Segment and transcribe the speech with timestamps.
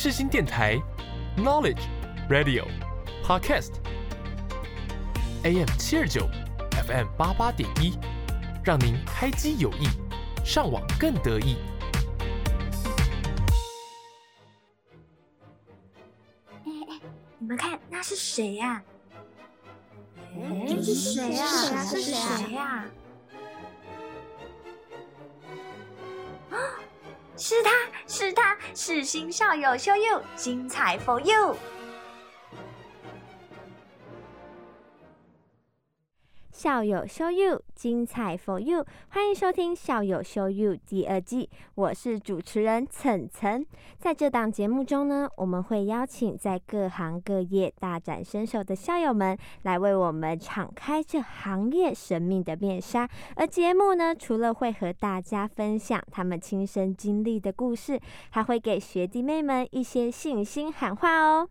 [0.00, 0.80] 世新电台
[1.36, 1.82] ，Knowledge
[2.30, 2.64] Radio
[3.24, 3.72] Podcast
[5.42, 6.28] AM 七二九
[6.86, 7.98] ，FM 八八点一，
[8.62, 9.88] 让您开机有益，
[10.44, 11.56] 上网更得意。
[16.64, 17.00] 哎哎，
[17.40, 18.80] 你们看，那是谁呀？
[20.36, 21.44] 哎，是谁呀？
[21.44, 22.62] 是是谁谁呀？
[22.64, 22.84] 啊，
[27.38, 27.70] 是他，
[28.08, 31.56] 是他，是新校友秀又精彩 for you。
[36.58, 43.64] 校友 show you，精彩 for you，欢迎收听校友 show you 第二季，我是主持人岑岑。
[43.96, 53.08] 在这档节目中呢，我们会邀请在各行各业大展身手的校友们，来为我们敞开这行业神秘的面纱。
[53.36, 58.00] 而节目呢，除了会和大家分享他们亲身经历的故事，
[58.30, 61.48] 还会给学弟妹们一些信心喊话哦。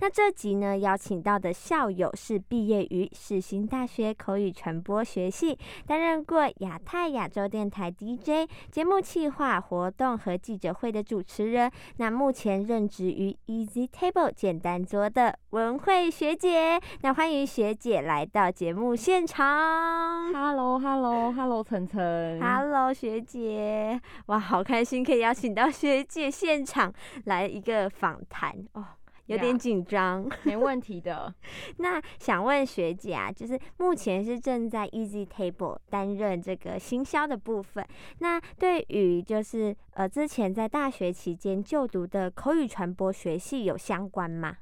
[0.00, 11.70] 那这集呢，邀请到的校友是毕业于世新大学口语传播学系，担任过亚太亚洲电台 DJ、节目企划、活动和记者会的主持人。
[11.96, 16.80] 那目前任职于 Easy Table 简单桌的文慧学姐。
[17.02, 20.32] 那欢迎学姐来到节目现场。
[20.32, 22.40] Hello，Hello，Hello，晨晨。
[22.40, 26.92] Hello，学姐，哇，好开心可以邀请到学姐现场
[27.24, 28.84] 来一个访谈哦。
[29.26, 30.28] 有点紧张。
[30.42, 31.34] 没问题的。
[31.78, 37.86] 那想问学姐啊，就是目前是正在 Easy Table 担任这个行销的部分。
[38.18, 44.56] 那对于就是呃之前在大学期间就读的口语传播学系有相关吗？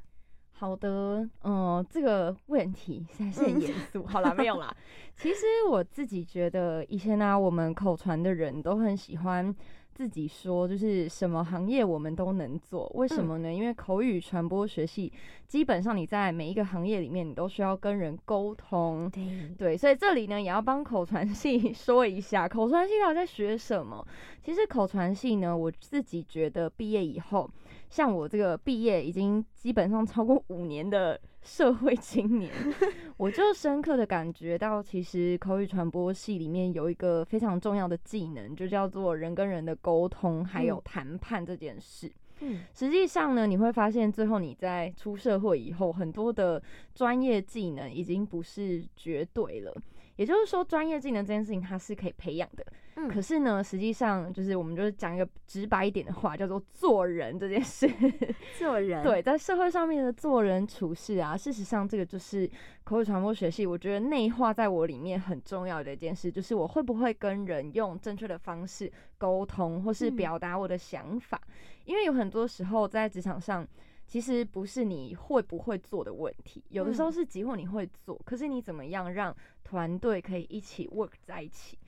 [0.63, 4.07] 好的，嗯，这个问题实在是很严肃。
[4.07, 4.73] 好啦，没有啦。
[5.17, 9.53] 其实我自己觉得，以前呢、我们口传的人都很喜欢
[9.93, 12.89] 自己说，就是什么行业我们都能做。
[12.95, 13.53] 为什么呢？
[13.53, 15.13] 因为口语传播学系，
[15.49, 19.11] 基本上你在每一个行业里面，你都需要跟人沟通。
[19.11, 24.07] 对，对，所以这里呢也要帮口传系 说一下，口传系到底在学什么？
[24.45, 27.51] 其实口传系呢，我自己觉得毕业以后，
[27.93, 32.51] 像我这个毕业已经基本上超过五年的社会青年，
[33.19, 42.11] 我就深刻的感觉到，其实口语传播系里面有一个非常重要的技能，就叫做人跟人的沟通，还有嗯谈判这件事。
[42.41, 46.63] 嗯，实际上呢，你会发现最后你在出社会以后，很多的
[46.95, 49.77] 专业技能已经不是绝对了。
[50.17, 52.65] 也就是说，专业技能这件事情它是可以培养的。
[52.95, 57.91] 嗯可是呢，实际上就是我们就是讲一个直白一点的话，叫做做人这件事。
[58.59, 62.49] 做人对，在社会上面的做人处事啊，事实上这个就是
[62.85, 71.41] 口语传播学系，我觉得内化在我里面很重要的一件事，就是我会不会跟人用正确的方式沟通，或是嗯表达我的想法。
[71.85, 73.67] 因为有很多时候在职场上，
[74.13, 79.35] 其实不是你会不会做的问题，有的时候嗯是即或你会做，可是你怎么样让
[79.65, 81.79] 团队可以一起 work 在一起。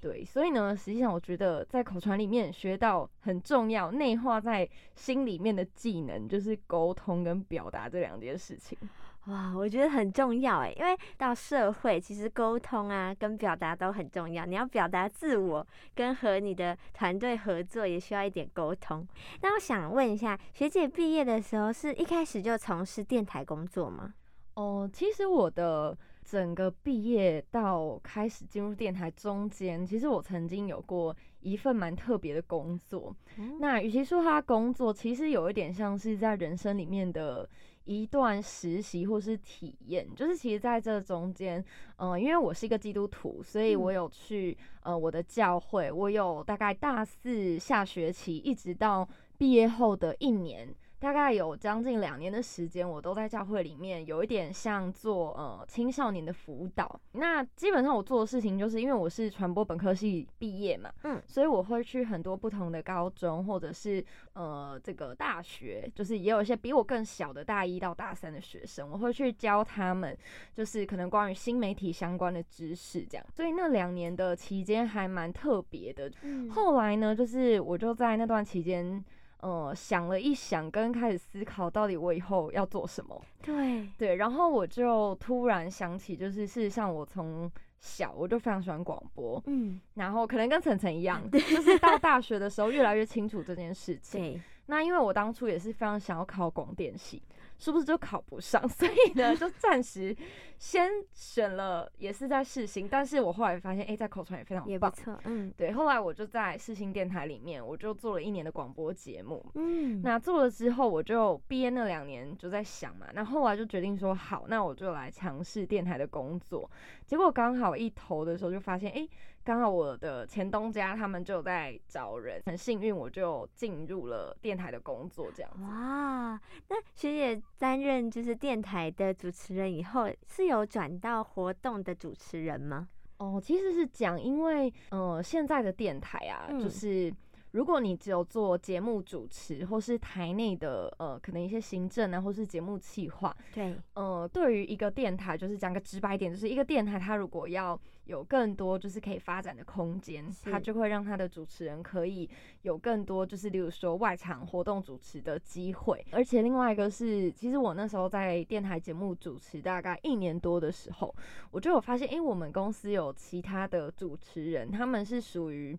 [0.00, 8.78] 对，对，所以呢，实际上我觉得在口传里面学到很重要、内化在心里面的技能，就是沟通跟表达这两件事情。
[9.26, 14.44] 哇，我觉得很重要哎，因为到社会其实沟通啊跟表达都很重要。
[14.44, 19.06] 你要表达自我，跟和你的团队合作也需要一点沟通。
[19.40, 24.12] 那我想问一下，学姐毕业的时候是一开始就从事电台工作吗？
[24.54, 33.16] 哦，其实我的整个毕业到开始进入电台中间，其实我曾经有过一份蛮特别的工作。
[33.58, 37.48] 那与其说它工作，其实有一点像是在人生里面的
[37.84, 40.06] 一段实习或是体验。
[40.14, 41.64] 就是其实在这中间，
[41.96, 49.08] 嗯、因为我是一个基督徒，所以我嗯有去呃我的教会，我有大概大四下学期一直到
[49.38, 50.68] 毕业后的一年。
[51.04, 56.98] 大概有将近两年的时间，我都在教会里面，有一点像做呃青少年的辅导。
[57.12, 70.16] 那基本上我做的事情，就是因为我是传播本科系毕业嘛，嗯所以我会去很多不同的高中或者是呃这个大学，就是也有一些比我更小的大一到大三的学生，我会去教他们，
[70.54, 73.26] 就是可能关于新媒体相关的知识这样。
[73.30, 76.10] 所以那两年的期间还蛮特别的。
[76.22, 79.04] 嗯后来呢，就是我就在那段期间。
[79.44, 83.20] 呃，想了一想，跟开始思考到底我以后要做什么。
[83.42, 94.42] 对，对，然后我就突然想起，就是事实上我从小我就非常喜欢广播，嗯，然后可能跟晨晨一样，就是到大学的时候越来越清楚这件事情。
[94.64, 97.22] 那因为我当初也是非常想要考广电系，
[97.58, 98.66] 是不是就考不上？
[98.68, 100.14] 所以呢，就暂时
[100.58, 102.88] 先选了，也是在世新。
[102.88, 109.44] 但是我后来发现，哎、在口传也非常不错，嗯对，后来我就在世新电台里面，我就做了一年的广播节目。
[109.54, 116.70] 嗯，那做了之后，我就毕业那两年就在想嘛，那后来就决定说好，那我就来尝试电台的工作。
[117.06, 119.08] 结果刚好一投的时候就发现，哎、
[119.44, 125.62] 刚好我的前东家他们就在找人，很幸运我就进入了电台的工作，这样子。
[125.62, 132.88] 哇，那学姐担任就是电台的主持人以后，是有转到活动的主持人吗？
[133.18, 137.12] 哦，其实是讲，因为呃，现在的电台啊，嗯就是
[137.54, 152.28] 如果你只有做节目主持，或是台内的呃，可能一些行政啊，或是节目企划，对，呃，对于一个电台，就是讲个直白一点，就是一个电台，它如果要有更多就是可以发展的空间，它就会让它的主持人可以
[152.62, 156.04] 有更多就是例如说外场活动主持的机会。
[156.10, 161.14] 而且另外一个是，其实我那时候在电台节目主持大概一年多的时候，
[161.52, 165.78] 我就有发现，诶，我们公司有其他的主持人，他们是属于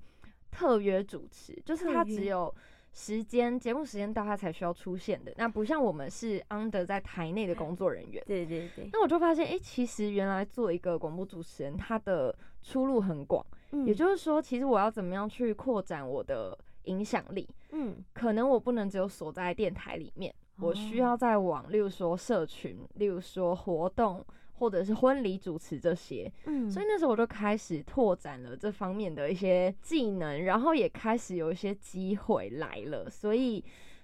[0.55, 2.53] 特约主持，就是他只有。
[2.97, 5.33] 时间节目时间到，他才需要出现的。
[5.35, 13.45] 那不像我们是 under 在台内的工作人员，对对对，那我就发现，诶，其实原来做一个广播主持人，他的出路很广。
[13.71, 17.45] 嗯也就是说，其实我要怎么样去扩展我的影响力？
[17.71, 24.25] 嗯，可能我不能只有锁在电台里面，我需哦要在网，例如说社群，例如说活动，
[24.55, 26.31] 或者是婚礼主持这些。
[26.45, 33.63] 嗯，所以那时候我就开始拓展了这方面的一些技能，然后也开始有一些机会来了，所以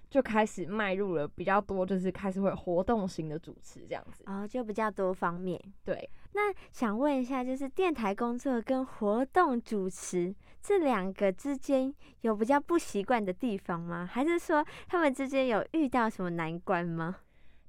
[0.10, 4.24] 就开始迈入了比较多，就是开始会有活动型的主持这样子。
[4.28, 5.60] 哦，就比较多方面。
[5.86, 14.08] 对，那想问一下，就是电台工作跟活动主持这两个之间有比较不习惯的地方吗？
[14.12, 17.16] 还是说他们之间有遇到什么难关吗？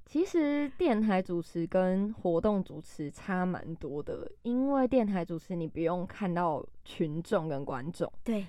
[0.05, 8.45] 其实电台主持跟活动主持差蛮多的，因为电台主持你不用看到群众跟观众，对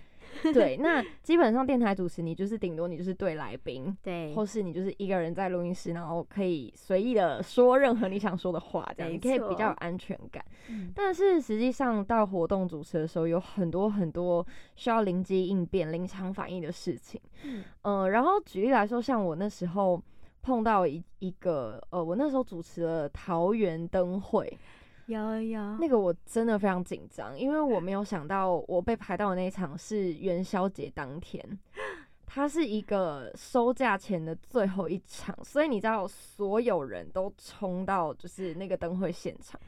[0.53, 10.45] 对，那基本上电台主持你就是顶多你就是对来宾， 对，或是你就是一个人在录音室，然后可以随意的说任何你想说的话，这样你可以比较有安全感。
[10.69, 17.21] 嗯但是实际上到活动主持的时候，有很多很多需要灵机应变、临场反应的事情。
[17.45, 20.03] 嗯呃，然后举例来说，像我那时候
[20.45, 24.59] 碰到一一个，呃，我那时候主持了桃园灯会，
[25.07, 31.43] 有有那个我真的非常紧张，因为我没有想到我被排到的那一场是元宵节当天，
[32.27, 39.59] 它是一个收假前的最后一场，所以你知道所有人都冲到就是那个灯会现场。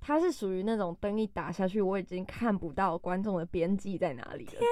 [0.00, 4.52] 它是属于那种灯一打下去，我已经看不到观众的边际在哪里了。
[4.52, 4.62] 天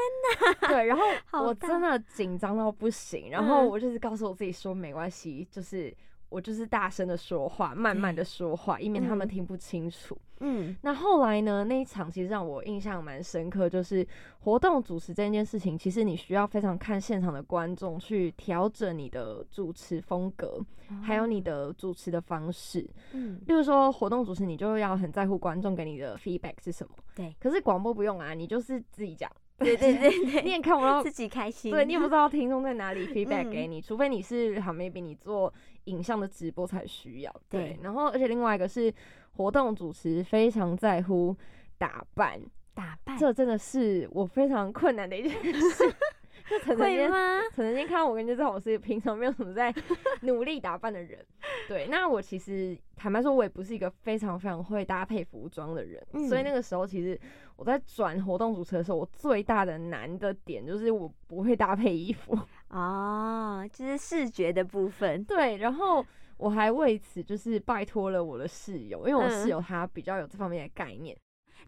[0.61, 0.69] 哪！
[0.69, 5.95] 对，然后我真的紧张到不行，然后嗯我就是告诉我自己说没关系，就是
[6.29, 10.17] 我就是大声的说话，慢慢的说话，以免他们嗯听不清楚。
[10.41, 11.65] 嗯那后来呢？
[11.65, 14.07] 那一场其实让我印象蛮深刻，就是
[14.39, 20.65] 活动主持这件事情，其实你需要非常看现场的观众去调整你的主持风格，
[21.03, 22.89] 还有你的主持的方式。
[23.13, 26.95] 嗯例如说，活动主持你就要很在乎观众给你的 feedback 是什么。
[27.17, 29.29] 对可是广播不用啊，你就是自己讲，
[29.65, 33.51] 对对对你，也看不到自己开心，对你也不知道听众在哪里 feedback 嗯。
[33.51, 35.53] 给你，除非你是好 maybe 你做
[35.85, 37.35] 影像的直播才需要。
[37.49, 37.79] 对，对。
[37.83, 38.93] 然后而且另外一个是
[39.37, 41.37] 活动主持非常在乎
[41.77, 42.41] 打扮，
[42.75, 43.19] 打扮。
[43.19, 45.95] 这真的是我非常困难的一件事。
[46.77, 47.41] 会吗？
[47.55, 49.75] 陈晨间看到我，跟就知道我是平常没有什么在
[50.23, 51.25] 努力打扮的人。
[51.67, 57.19] 对，那我其实坦白说，我也不是一个非常非常会搭配服装的人，所以嗯那个时候其实
[57.57, 62.38] 我在转活动主持的时候，我最大的难的点就是我不会搭配衣服。
[62.71, 66.05] 哦，就是视觉的部分，对，然后
[66.37, 71.17] 我还为此就是拜托了我的室友，因为我室嗯友他比较有这方面的概念。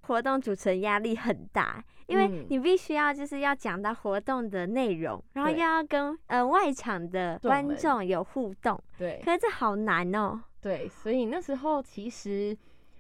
[0.03, 10.41] 活动主持人压力很大，因为嗯你必须要就是要讲到活动的内容，然后又要跟呃外场的观众有互动，对可是这好难哦。
[10.61, 12.57] 对，所以那时候其实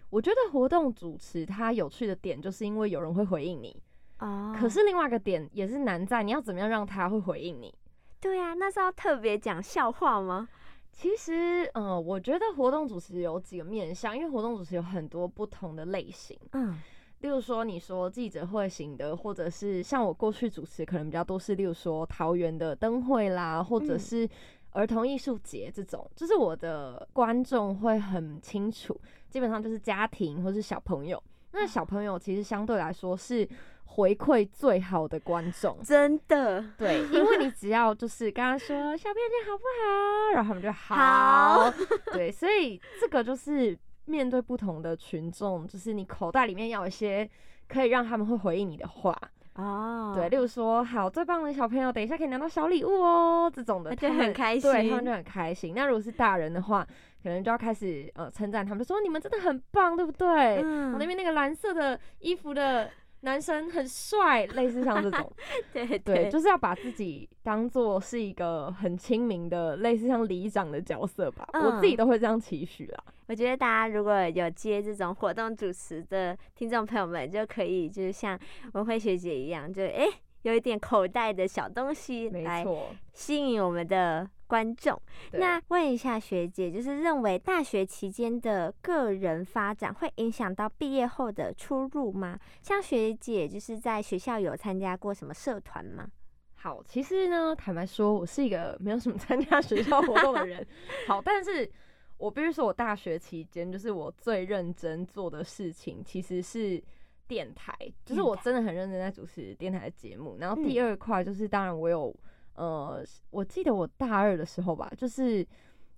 [0.09, 3.83] 我觉得活动主持它有趣的点，就是因为有人会回应你。
[4.21, 7.75] 哦，可是另外一个点也是难在你要怎么样让他会回应你。
[8.21, 10.49] 对啊，那是要特别讲笑话吗？
[10.92, 16.38] 其实，呃，我觉得活动主持有几个面向，因为活动主持有很多不同的类型。
[16.52, 16.78] 嗯，
[17.20, 24.28] 例如说，你说记者会型的，或者是像我过去主持可能比较多是，例如说桃园的灯会啦，或者嗯是
[24.73, 31.23] 儿童艺术节这种，就是我的观众会很清楚，基本上就是家庭或是小朋友。
[31.52, 33.49] 那小朋友其实相对来说是
[33.92, 35.78] 回馈最好的观众。
[35.82, 41.73] 真的对，因为你只要就是跟他说小编你好不好，然后他们就好
[42.12, 47.28] 对，所以这个就是面对不同的群众，就是你口袋里面要有一些
[47.68, 49.16] 可以让他们会回应你的话。
[49.56, 55.75] 哦，对，例如说，好，最棒的小朋友，等一下可以拿到小礼物哦，这种的，那就很开心对，他们就很开心。
[55.75, 56.87] 那如果是大人的话，
[57.23, 60.62] 可能就要开始呃称赞他们，就说你们真的很棒，对不对？
[60.62, 62.88] 嗯我那边那个蓝色的衣服的
[63.22, 65.32] 男生很帅， 类似像这种，
[65.72, 71.46] 对对，就是要把自己当做是一个很亲民的，类似像里长的角色吧。
[71.54, 73.04] 我自己嗯都会这样期许啦。
[73.26, 78.38] 我觉得大家如果有接这种活动主持的听众朋友们，就可以就是像
[78.72, 80.06] 文慧学姐一样，就诶
[80.42, 85.00] 有一点口袋的小东西没来错，吸引我们的观众。
[85.35, 92.37] 那问一下学姐，就是认为大学期间的个人发展会影响到毕业后的出路吗？
[92.61, 96.09] 像学姐就是在学校有参加过什么社团吗？
[96.57, 100.66] 好，其实呢，坦白说，我是一个没有什么 参加学校活动的人。
[101.07, 101.71] 好，但是
[102.19, 106.83] 我必须说，我大学期间就是我最认真做的事情，其实是
[107.26, 107.73] 电台，
[108.04, 110.37] 就是我真的很认真在主持电台的节目。
[110.38, 112.14] 然后第嗯二块就是，当然我有
[112.54, 115.47] 呃，我记得我大二的时候吧，就是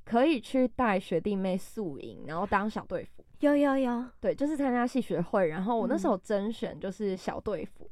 [0.05, 3.25] 可以去带学弟妹宿营，然后当小队服。
[3.41, 6.11] 有有有，对，就是参加戏学会，然后我那时嗯。
[6.11, 7.91] 候甄选就是小队服，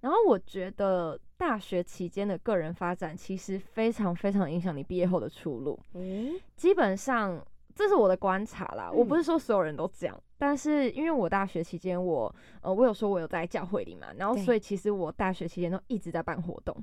[0.00, 5.76] 然后我觉得大学期间的个人发展其实非常非常影响你毕业后的出路。
[5.94, 9.18] 嗯、基本上这是我的观察啦，我不嗯。
[9.18, 16.76] 是说所有人都这样，但是因为我大学期间我呃我有说我有在教会里嘛，然后所以其实我大学期间都一直在办活动，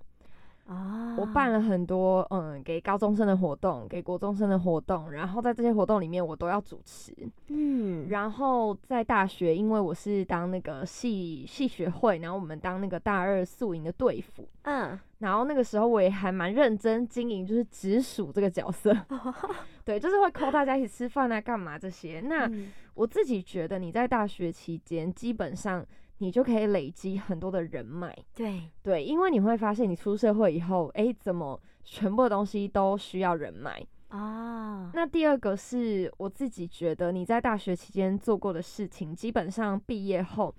[0.70, 7.12] 哦，我办了很多嗯给高中生的活动，给国中生的活动，然后在这些活动里面我都要主持，
[7.48, 18.96] 嗯，然后在大学，因为我是当那个系系学会，然后我们当那个大二宿营的队服，嗯，然后那个时候我也还蛮认真经营，就是直属这个角色，
[19.84, 22.22] 对，就是会 call 大家一起吃饭啊，干嘛这些。
[22.22, 22.72] 那嗯。
[22.96, 25.86] 我自己觉得你在大学期间，基本上
[26.20, 33.86] 你就可以累积很多的人脉，对，对，因为你会发现你出社会以后，哎，怎么全部的东西都需要人脉。
[34.10, 40.54] 啊，那第二个是我自己觉得你在大学期间做过的事情，基本上毕业后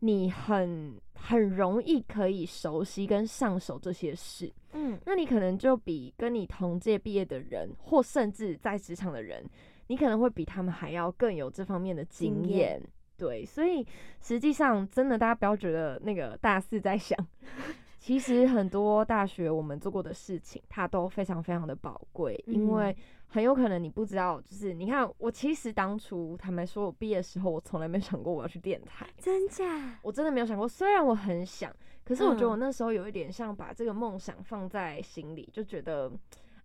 [0.00, 4.52] 你很很容易可以熟悉跟上手这些事。
[4.72, 9.42] 嗯，那你可能就比跟你同届毕业的人，或甚至在职场的人，
[9.86, 12.82] 你可能会比他们还要更有这方面的经验。
[13.16, 13.86] 对，所以
[14.20, 17.18] 实际上真的大家不要觉得那个大四在想，
[17.98, 22.96] 其实很多大学我们做过的事情，它都非常非常的宝贵，因为嗯
[23.28, 29.06] 很有可能你不知道，就是你看我其实当初坦白说，我毕业的时候，我从来没想过我要去电台。
[29.18, 29.98] 真假？
[30.02, 36.10] 我真的没有想过，虽然我很想，可是我觉得嗯我那时候有一点像把这个梦想放在心里，就觉得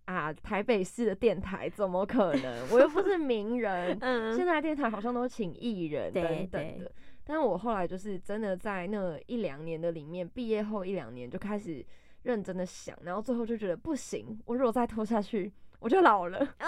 [0.04, 2.68] 啊，台北市的电台怎么可能？
[2.70, 6.92] 我又不是名人， 嗯现在电台好像都请艺人对等等对的。
[7.24, 11.84] 但我后来就是真的在那一两年的里面，毕业后一两年就开始
[12.24, 16.38] 认真的想，然后最后就觉得不行，我如果再拖下去，我就老了。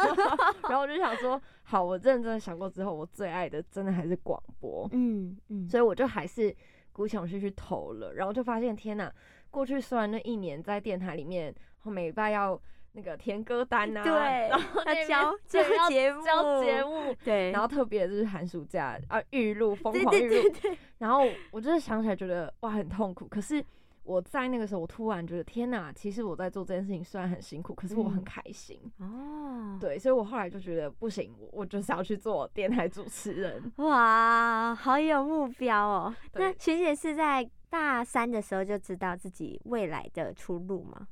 [0.62, 4.88] 然后我就想说，好，我认真的想过之后，我最爱的真的还是广播。
[4.92, 6.54] 嗯嗯，所以我就还是
[6.92, 9.10] 鼓起勇气去投了，然后就发现天呐，
[9.50, 12.60] 过去虽然那一年在电台里面，每礼拜要
[12.94, 14.12] 那个填歌单呐、对
[14.48, 20.50] 然后要交对要交节目，交节目，对，然后特别就是寒暑假啊预录疯狂预录，
[20.98, 23.62] 然后我就是想起来觉得哇很痛苦，可是。
[24.06, 28.78] 我在那个时候，我突然觉得天呐，其实我在做这件事情虽然很辛苦，可是我很嗯开心。
[28.98, 33.72] 哦，对，所以我后来就觉得不行，我我就是要去做电台主持人。
[33.76, 36.14] 哇，好有目标哦。
[36.34, 41.08] 那学姐是在大三的时候就知道自己未来的出路吗？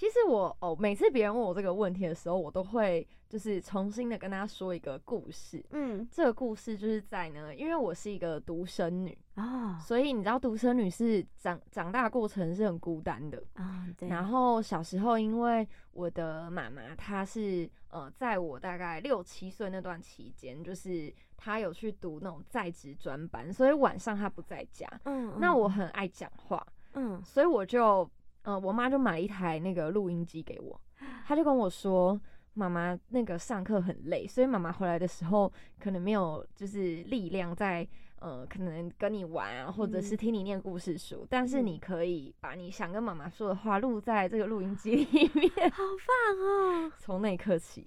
[0.00, 5.62] 其实我哦，每次别人问我这个问题的时候，我都会就是重新的跟他说一个故事。
[5.72, 13.36] 嗯，这个故事就是在呢，因为我是一个独生女，哦，所以你知道独生女是长长大过程是很孤单的。
[13.56, 24.88] 哦，对，然后小时候，因为我的妈妈她是呃，在我大概六七岁那段期间，就是她有去读那种在职专班，所以晚上她不在家。
[25.04, 28.10] 嗯，那嗯我很爱讲话，嗯所以我就
[28.42, 30.80] 呃，我妈就买了一台那个录音机给我，
[31.26, 32.20] 她就跟我说，
[32.54, 37.86] 妈妈那个上课很累，所以妈妈回来的时候可能没有就是力量在
[38.20, 45.50] 呃，可能跟你玩啊，或者是嗯听你念故事书，但是嗯你可以把你想跟妈妈说的话录在这个录音机 里面。
[45.70, 46.92] 好棒哦！
[46.98, 47.86] 从那一刻起，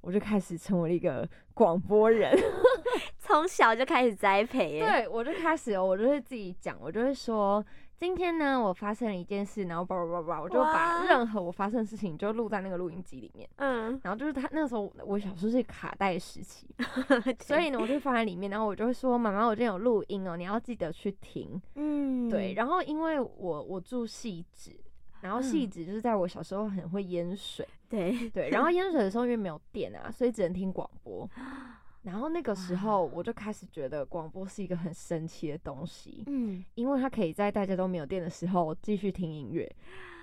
[0.00, 2.32] 我就开始成为了一个广播人。
[3.18, 7.64] 从小就开始栽培耶，对，我就开始哦，我就会自己讲，我就会说，
[8.02, 13.48] 今天呢，我发生了一件事，然后叭叭叭叭，我就把任何我发生的事情就录在那个录音机里面。
[13.58, 16.66] 嗯，然后就是他那个时候，我小时候是卡带时期，
[17.46, 21.62] 所以呢，我就放在里面，然后我就会说：“妈妈，我今天有录音哦，你要记得去听。
[21.76, 24.76] 嗯，对，然后因为我我住细致，
[25.20, 31.30] 然后细嗯致就是在我小时候很会淹水，对，对，然后淹 水的时候因为没有电啊，所以只能听广播。
[32.02, 39.70] 然后那个时候我就开始觉得广播是一个很神奇的东西，嗯，因为它可以在大家都没有电的时候继续听音乐，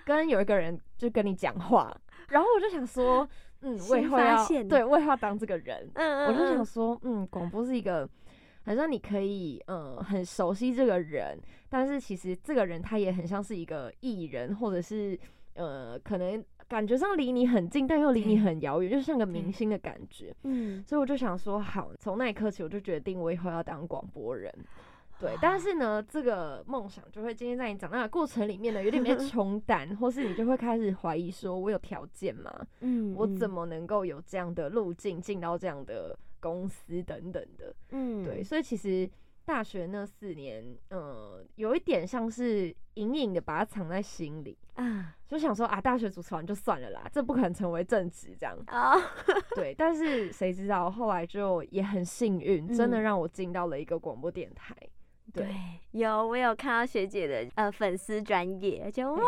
[0.06, 1.96] 跟有一个人就跟你讲话，
[2.28, 3.28] 然后我就想说，
[3.62, 6.66] 嗯，我以后要对，我以后要当这个人，嗯我就想嗯。
[6.66, 8.08] 说，嗯，广播是一个，
[8.66, 15.18] 好像你可以，呃，很熟悉这个人，但是其实这个人他也很像是一个艺人，或者是，
[15.54, 20.34] 呃，可能感觉上离你很近，但又离你很遥远，就像个明星的感觉。
[20.44, 24.54] 嗯，所以我就想说，好，从那一刻起，我就决定我以后要当广播人。
[25.20, 32.66] 对，但是呢，这个梦想就会今天在你长大的过程里面呢，有点被 冲淡，或是你就会开始怀疑，说我有条件吗？
[32.80, 37.76] 嗯，我怎，么能够有这样的路径进到这样的公司等等的？
[37.90, 39.10] 嗯，对，所以其实
[39.50, 48.56] 大学那四年，呃，有一点像是隐隐的把它藏在心里，啊，就想说啊，大学主持完就算了啦，这不可能成为正职这样。
[48.68, 49.02] 哦，
[49.56, 54.76] 对，但是谁知道后来就也很幸运，真的嗯让我进到了一个广播电台。
[54.78, 54.92] 对，
[55.34, 55.48] 对，
[55.92, 59.22] 有我有看到学姐的呃粉丝专业，就哇，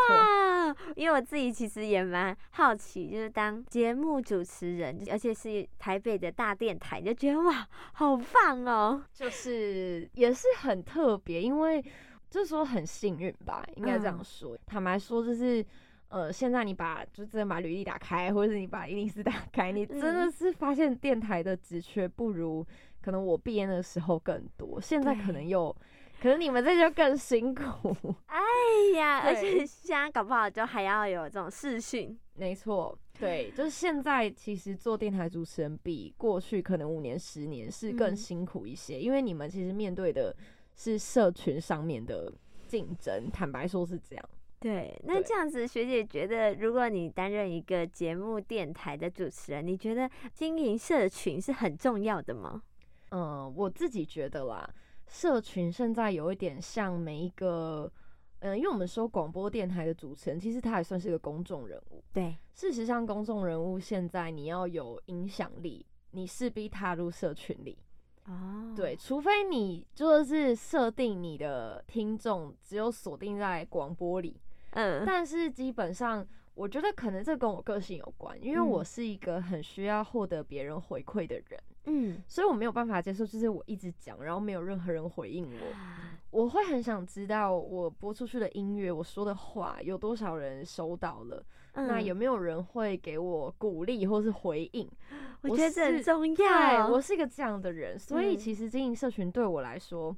[0.95, 9.03] 因为我自己其实也蛮好奇，就是当节目主持人，而且是台北的大电台，就觉得哇，好棒哦。
[9.13, 11.81] 就是也是很特别，因为
[12.29, 14.57] 就是说很幸运吧，应该这样嗯说。
[14.65, 15.65] 坦白说，就是
[16.09, 22.65] 呃，现在你把就真的把履历打开，或者是你把一零四打开，你真的嗯是发现电台的职缺不如
[23.01, 25.75] 可能我毕业的时候更多，现在可能又。
[26.21, 27.95] 可是你们这就更辛苦，
[28.27, 28.39] 哎
[28.95, 38.15] 呀，而且现在搞不好就还要有这种试训，没错，对，就是现在其实做电台主持人比过去可能五年、十年是更嗯。
[38.15, 40.35] 辛苦一些，因为你们其实面对的
[40.75, 42.31] 是社群上面的
[42.67, 44.29] 竞争，坦白说是这样。
[44.59, 52.61] 对，那这样子，学姐觉得，如果你担任一个节目电台的主持人，你觉得经营社群是很重要的吗？
[53.09, 54.69] 嗯，我自己觉得啦，
[55.11, 57.91] 社群现在有一点像每一个，
[58.39, 62.01] 嗯，因为我们说广播电台的主持人，其实他也算是个公众人物。
[62.13, 67.77] 对，事实上，公众人物现在你要有影响力，你势必踏入社群里。
[68.25, 85.59] 哦，对，除非你就是设定你的听众只有锁定在广播里，嗯，但是基本上，我觉得可能这跟我个性有关，因为嗯我是一个很需要获得别人回馈的人，嗯，所以我没有办法接受，就是我一直讲，然后没有任何人回应我。
[86.29, 94.87] 我会很想知道我播出去的音乐，我说的话有多少人收到了，那嗯有没有人会给我鼓励或是回应？
[95.41, 96.87] 我我觉得这很是重对，要。
[96.87, 100.15] 我是一个这样的人，所以嗯其实经营社群对我来说，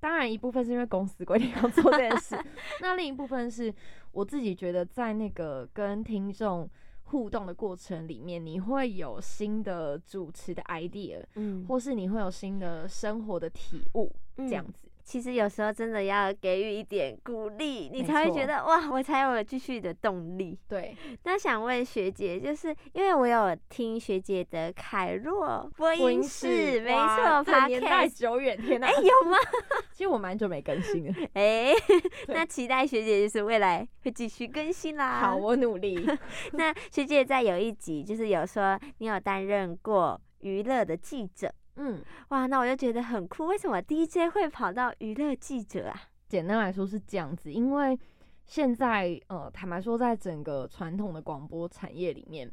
[0.00, 2.36] 当然一部分是因为公司规定要做这件事，
[2.80, 3.72] 那另一部分是
[4.10, 6.68] 我自己觉得在那个跟听众
[7.04, 14.88] 互动的过程里面，你会有新的主持的 idea，嗯，或是你会有新的生活的体悟，这样嗯子。
[15.04, 20.58] 其实有时候真的要给予一点鼓励，你才会觉得哇，我才有了继续的动力。
[20.66, 28.86] 对， 那想问学姐，就是因为我有听学姐的凯若播音室，没错年代久远，天哪！
[28.86, 29.36] 哎、有吗？
[29.92, 31.12] 其实我蛮久没更新了。
[31.34, 31.72] 哎、
[32.26, 35.20] 对那期待学姐就是未来会继续更新啦。
[35.20, 36.04] 好，我努力。
[36.52, 46.02] 那学姐在有一集就是有说你有担任过娱乐的记者，嗯，哇，那我就觉得很酷，为什么 DJ 会跑到娱乐记者啊？
[46.28, 47.98] 简单来说是这样子，因为
[48.44, 52.50] 现在呃，坦白说，在整个传统的广播产业里面，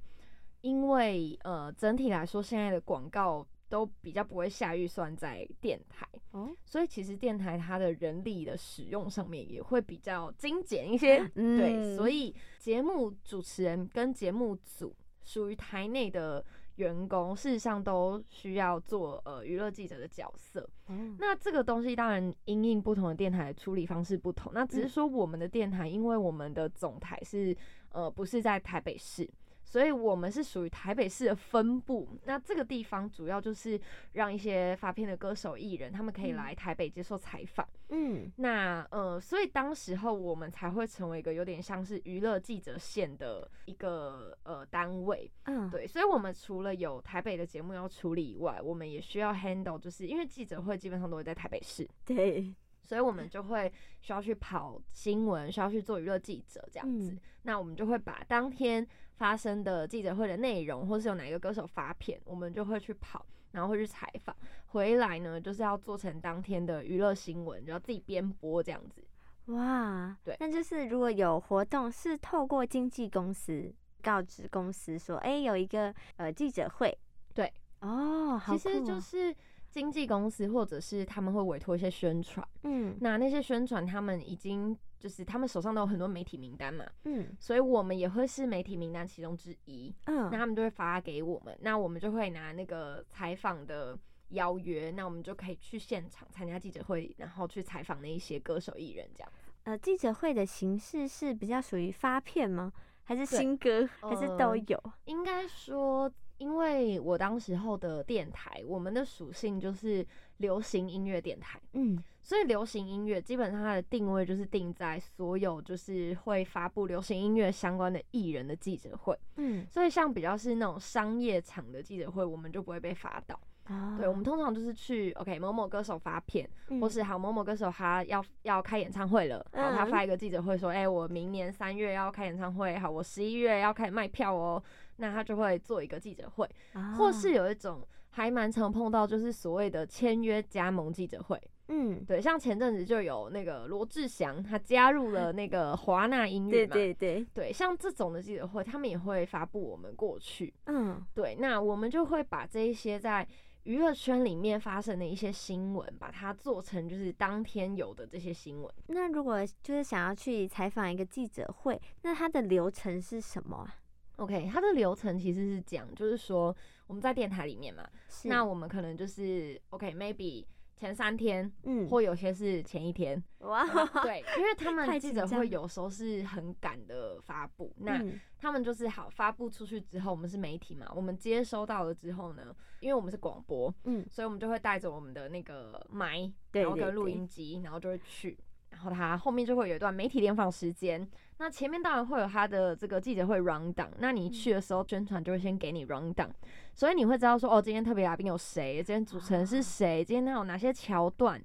[0.61, 11.19] 因为呃，整体来说，现在的广告都比较不会下预算在电台，哦，所以其实电台它的人力的使用上面也会比较精简一些。
[11.33, 16.43] 对，嗯所以节目主持人跟节目组属于台内的
[16.81, 20.67] 员工，事实上都需要做呃娱乐记者的角色。
[20.87, 27.55] 哦那这个东西当然因应不同的电台的处理方式不同，那只是嗯说我们的电台，因为我们的总台是
[27.91, 29.29] 呃不是在台北市。
[29.71, 33.79] 所以我们是属于台北市的分部，那这个地方主要就是
[34.11, 36.35] 让一些发片的歌手、艺人，他们可以嗯。
[36.35, 37.65] 来台北接受采访。
[37.87, 38.29] 嗯。
[38.35, 52.53] 那呃，所以当时候我们才会成为一个有点像是娱乐记者线的一个呃单位，嗯，对，所以我们除了有台北的节目要处理以外，我们也需要 handle，就是因为记者会基本上都会在台北市，对，
[52.83, 57.11] 所以我们就会需要去跑新闻，需要去做娱乐记者这样子。
[57.13, 57.19] 嗯。
[57.43, 58.85] 那我们就会把当天
[59.21, 69.05] 发生的记者会的内容，或是有哪一个歌手发片，我们就会去跑，然后会去采访，回来呢就是要做成当天的娱乐新闻，然后自己编播这样子。
[69.53, 76.97] 哇，对那就是如果有活动是透过经纪公司告知公司说，哎、有一个呃记者会，
[77.35, 79.35] 对，哦，好其实就是
[79.71, 89.95] 经纪公司或者是他们会委托一些宣传，嗯那那些宣传他们已经就是他们手上都有很多媒体名单嘛，嗯所以我们也会是媒体名单其中之一。
[90.05, 93.97] 嗯那嗯，他们就会发给我们，那我们就会拿那个采访的
[94.29, 99.31] 邀约，那我们就可以去现场参加记者会，然后去采访那一些歌手艺人这样。
[99.63, 102.73] 呃，记者会的形式是比较属于发片吗？
[103.03, 103.87] 还是新歌？
[104.01, 104.83] 还是都呃有？
[105.05, 110.03] 应该说，因为我当时候的电台，我们的属性就是
[110.37, 119.15] 流行音乐电台，嗯所以流行音乐基本上它的定位就是定在所有就是会发布流行音乐相关的艺人的记者会。
[119.35, 123.39] 嗯，所以像比较是那种商业场的记者会，我们就不会被发到。
[123.67, 134.61] 哦对，我们通常就是去 OK 某某歌手发片，或嗯是好某某歌手他要要开演唱会了，然后他嗯发一个记者会说，哎、我明年三月要开演唱会，好，我十一月要开始卖票哦，
[135.01, 136.47] 那他就会做一个记者会，
[136.95, 151.03] 或哦是有一种还蛮常碰到，就是所谓的签约加盟记者会，嗯，对，像前阵子就有那个罗志祥，他加入了那个华纳音乐对嘛，对对，对，像这种的记者会，他们也会发布我们过去，嗯。
[151.15, 153.27] 对，那我们就会把这一些在
[153.63, 158.73] 娱乐圈里面发生的一些新闻，把它做成就是当天有的这些新闻。
[158.87, 163.75] 那如果就是想要去采访一个记者会，那它的流程是什么啊？
[164.21, 166.55] OK，它的流程其实是讲，就是说
[166.85, 167.87] 我们在电台里面嘛，
[168.25, 173.65] 那我们可能就是 OK，maybe、前三天，嗯，或有些是前一天，哇，
[174.03, 178.19] 对，因为他 们记者会有时候是很赶的发布，那嗯。
[178.37, 186.17] 他们就是好发布出去之后，我们是媒体嘛，我们接收到了之后呢，因为我们是广播，嗯所以我们就会带着我们的那个麦，
[186.51, 188.35] 对对然后跟录音机，然后就会去，
[188.71, 191.07] 然后他后面就会有一段媒体联访时间。
[191.37, 196.29] 那前面当然会有他的这个记者会 round down，那你去的时候，宣传就会先给你 round down，
[196.73, 201.41] 所以你会知道说，哦，今天特别来宾有谁，今天主持人是谁，今天他有哪些桥段。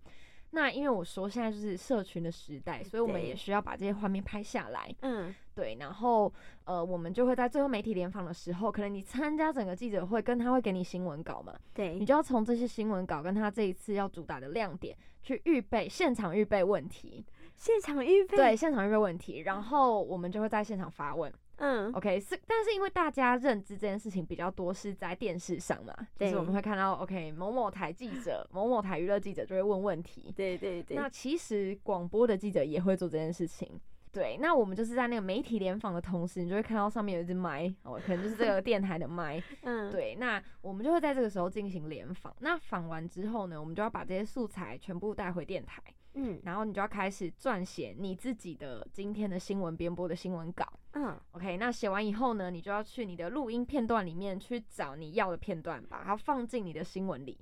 [0.51, 4.95] 那因为我说现在就是社群的时代，所以我们也需要把这些画面拍下来。
[5.01, 6.31] 嗯对，然后
[6.65, 21.33] 呃，我们就会在最后媒体联访的时候，可能你参加整个记者会，跟他会给你新闻稿嘛，对你，就要从这些新闻稿跟他这一次要主打的亮点去预备现场预备问题，现场预备，对，，现场预备问题，然后我们就会在现场发问。
[21.59, 33.81] 嗯 OK，是，但是因为大家认知这件事情比较多是在电视上嘛，就是我们对会看到 OK 某某台记者、某某台娱乐记者就会问问题，对对对，那其实广播的记者也会做这件事情。
[34.17, 39.43] 对，那我们就是在那个媒体联访的同时，你就会看到上面有一只麦，哦，可能就是这个电台的麦。
[39.61, 42.35] 嗯，对，那我们就会在这个时候进行联访。
[42.41, 45.83] 那访完之后呢，我们就要把这些素材全部带回电台，
[46.15, 50.67] 嗯然后你就要开始撰写你自己的今天的新闻编播的新闻稿。
[50.93, 57.39] 嗯 OK，那写完以后呢，你就要去你的录音片段里面去找你要的片段，把它放进你的新闻里。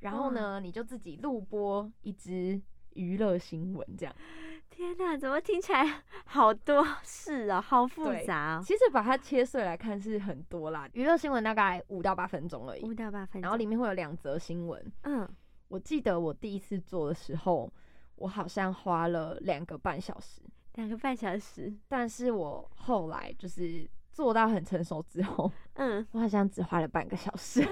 [0.00, 2.60] 然后呢，你就自己录播一支
[2.94, 4.12] 娱乐新闻，这样。
[4.80, 5.84] 天哪，怎么听起来
[6.24, 14.82] 好多 事啊，好复对杂哦，其实把它切碎来看是很多啦，娱乐新闻大概五到八分钟而已五，到八分钟，然后里面会有两则新闻。
[15.02, 15.28] 嗯，
[15.68, 17.70] 我记得我第一次做的时候，
[18.16, 20.40] 我好像花了两个半小时，
[20.76, 27.62] 两个半小时，但是我后来就是做到很成熟之后，嗯，我好像只花了半个小时。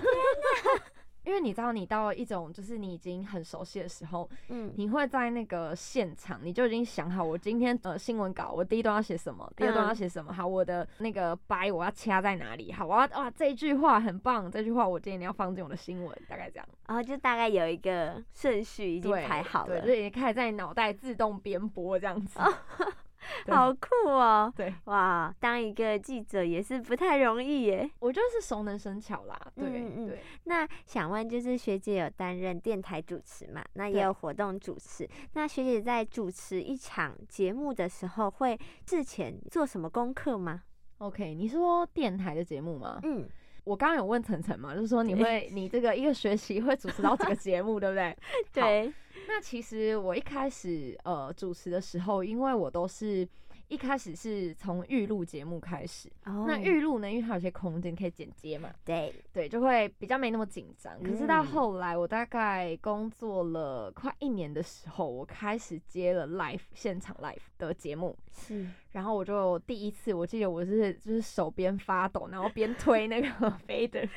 [1.28, 16.66] 因为你知道，你到一种就是你已经很熟悉的时候，嗯，你会在那个现场，你就已经想好，我今天呃新闻稿，我第一段要写什么，第二段要嗯写什么，好，我的那个掰我要掐在哪里，好，我要哇这一句话很棒，这句话我今天要放进我的新闻，大概这样。
[16.86, 22.38] 然后就大概有一个顺序已经，排好了对，，就已经开始在脑袋自动编播这样子。
[22.78, 22.86] 对
[23.48, 27.90] 好酷哦，对，哇，当一个记者也是不太容易耶。
[28.00, 29.38] 我觉得是熟能生巧啦。
[29.54, 33.64] 对、嗯嗯对，那想问，就是学姐有担任电台主持嘛？
[33.74, 35.08] 那也有活动主持。
[35.34, 40.62] 那学姐在主持一场节目的时候，会事前做什么功课吗
[40.98, 42.98] ？OK，你说电台的节目吗？
[43.04, 43.28] 嗯，
[43.68, 48.16] 我刚刚有问晨晨嘛，就是说你会，你这个一个学期会主持到几个节目，对不对？
[48.50, 48.90] 对，
[49.28, 53.28] 那其实我一开始呃主持的时候，因为我都是
[53.68, 56.44] 一开始是从预录节目开始，哦。
[56.48, 61.00] 那预录呢，因为它有些空间可以剪接嘛，对，对，就会比较没那么紧张。
[61.02, 61.46] 可是到嗯。
[61.46, 73.28] 后来，我大概工作了快一年的时候，我开始接了 live 现场 live 的节目，是，然后我就第一次，我记得我是就是手边发抖，然后边推那个
[73.68, 74.08] fader，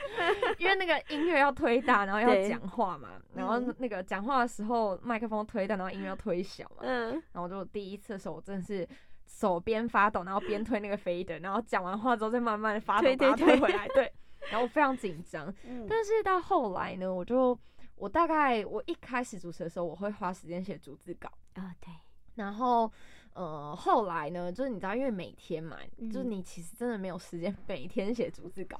[0.57, 3.75] 因为那个音乐要推大，然后要讲话嘛，然后嗯。
[3.79, 8.87] 那个讲话的时候麦克风推大，然后音乐要推小嘛，嗯，然后我就第一次的时候，我真的是
[9.31, 14.11] 手边发抖，然后边推那个 fader，然后讲完话之后再慢慢的发抖推把它推回来，对，
[14.51, 15.53] 然后我非常紧张。
[15.65, 17.57] 嗯但是到后来呢，我就
[17.95, 21.91] 我大概我一开始主持的时候，我会花时间写逐字稿，啊，对，
[22.35, 22.91] 然后
[23.33, 25.77] 呃后来呢，就是你知道，因为每天嘛，
[26.11, 28.77] 就是嗯你其实真的没有时间 每天写逐字稿，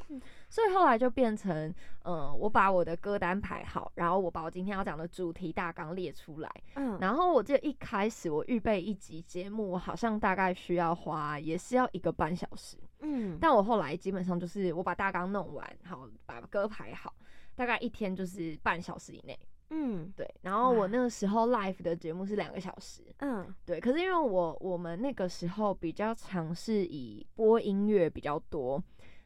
[0.50, 6.52] 所以后来就变成呃我把我的歌单排好，然后我把我今天要讲的主题大纲列出来。
[6.76, 12.78] 嗯，然后我记得一开始我预备一集节目，好像大概需要花也是要一个半小时。
[13.00, 17.14] 嗯，但我后来基本上就是我把大纲弄完，好把歌排好，
[17.56, 19.40] 大概一天就是半小时以内。
[19.71, 20.13] 嗯。
[20.15, 23.01] 对，然后我那个时候 live 的节目是两个小时。
[23.17, 28.81] 嗯，对，可是因为我我们那个时候比较尝试以播音乐比较多，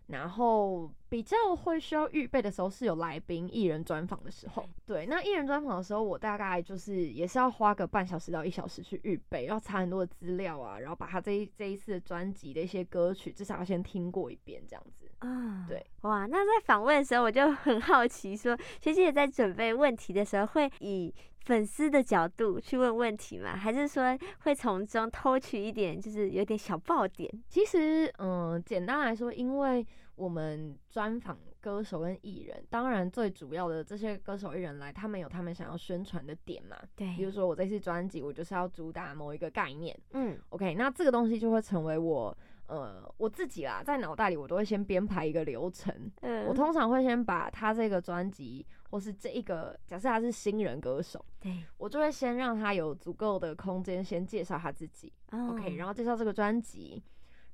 [0.07, 4.63] 然后比较会需要预备的时候是有来宾艺人专访的时候。
[4.85, 15.09] 对，那艺人专访的时候，我大概就是也是要花个半小时到一小时去预备，要查很多的资料啊，然后把他这一这一次的专辑的一些歌曲至少要先听过一遍这样子。
[15.19, 21.11] 啊，对，哇，那在访问的时候，我就很好奇说，学姐在准备问题的时候，会以
[21.45, 23.55] 粉丝的角度去问问题吗？
[23.55, 27.31] 还是说会从中偷取一点，就是有点小爆点？
[27.47, 36.75] 其实，嗯，简单来说，因为我们专访歌手跟艺人，当然最主要的这些歌手艺人来，他们有他们想要宣传的点嘛。
[36.95, 42.35] 对比如，说我这次专辑，我就是要主打某一个概念嗯，OK，那这个东西就会成为我，
[42.67, 46.11] 呃，我自己啦，在脑袋里我都会先编排一个流程。
[46.21, 55.13] 嗯，我通常会先把他这个专辑，或是这一个，假设他是新人歌手，对我就会先让他有足够的空间，先介绍他自己。
[55.31, 57.03] OK，然后后介绍这个专辑，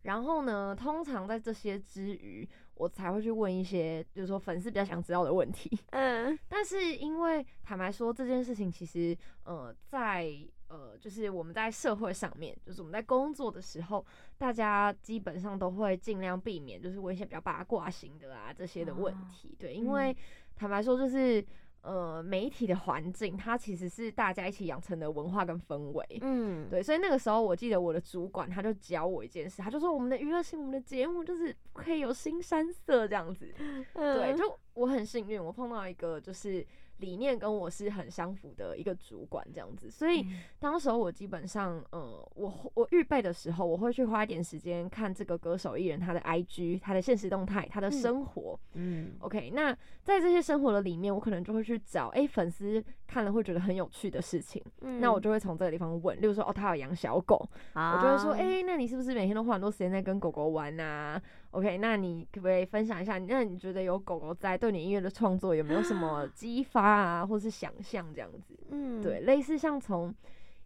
[0.04, 5.70] 然后呢，通常在这些之余，我才会去问一些，就是说粉丝比较想知道的问题。
[5.90, 10.32] 嗯 但是因为坦白说，这件事情其实，呃，在
[10.72, 14.06] 呃，就是我们在社会上面，就是我们在工作的时候，
[14.38, 19.54] 大家基本上都会尽量避免，就是问一些比较八卦型的啊这些的问哦题。
[19.60, 20.16] 对，因为
[20.56, 21.46] 坦白说，就是
[21.82, 26.06] 呃，媒体的环境，它其实是大家一起养成的文化跟氛围。
[26.22, 33.52] 嗯，对，所以那个时候我记得我的主管他就教我一件事，他就说我们的娱乐性，我们的节目就是不可以有新山色这样子。
[33.94, 36.66] 对，嗯就我很幸运，我碰到一个就是
[37.02, 40.40] 理念跟我是很相符的一个主管这样子，所以嗯。
[40.60, 47.92] 当时候我基本上，呃，我我预备的时候，我会去花一点时间看这个歌手艺人他的 IG、他的现实动态、他的嗯。
[47.92, 48.60] 生活。
[48.76, 49.12] 嗯。
[49.20, 57.36] OK，那在这些生活的里面，我可能就会去找，哎、粉丝看了会觉得很有趣的事情，嗯，那我就会从这个地方问，例如说，哦，他有养小狗，
[57.74, 58.38] 我就会说，啊。
[58.40, 63.18] 哎、那你是不是每天都花很多时间在跟狗狗玩呐、OK，那你可不可以分享一下？
[63.18, 68.58] 那你觉得有狗狗在，对你音乐的创作有没有什么 激发啊，或是想象这样子？
[68.70, 70.16] 嗯对，类似像从，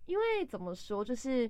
[0.06, 1.50] 因为怎么说，就是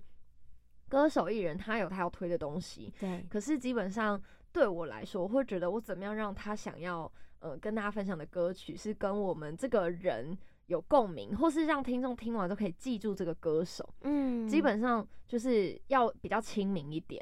[0.88, 4.22] 歌手艺人他有他要推的东西，对可是基本上
[4.54, 13.88] 对我来说，我会觉得我怎么样让他想要呃跟大家分享的歌曲是跟我们这个人有共鸣，或是让听众听完都可以记住这个歌手。
[14.04, 17.22] 嗯基本上就是要比较亲民一点。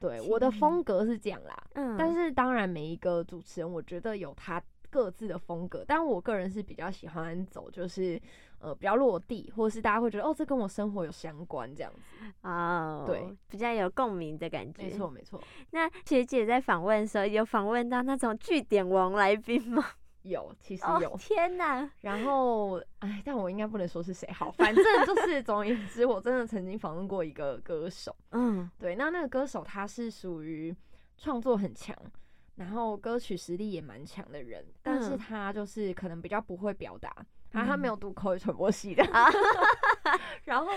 [0.00, 8.20] 对，我的民风格是这样啦，嗯，但是当然每一个主持人，我觉得有他各自的风格，但我个人是比较喜欢走就是
[8.58, 12.00] 呃比较落地，或者是大家会觉得哦这跟我生活有相关这样子。
[12.42, 14.84] 哦，对，比较有共鸣的感觉。
[14.84, 19.84] 没错，没错，那学姐在访问的时候，有访问到那种据点王来宾吗？
[20.28, 21.16] 有其实哦有。
[21.18, 21.90] 天哪！
[22.00, 30.74] 然后，哎，但我应该不能说是谁好，反正就是总而言之，我真的曾经访问过一个歌手，嗯对，那那个歌手他是属于
[31.16, 31.96] 创作很强，
[32.56, 37.08] 然后歌曲实力也蛮强的人，但是嗯他就是可能比较不会表达，
[37.52, 39.04] 啊，他没嗯有读口语传播系的。
[40.44, 40.72] 然后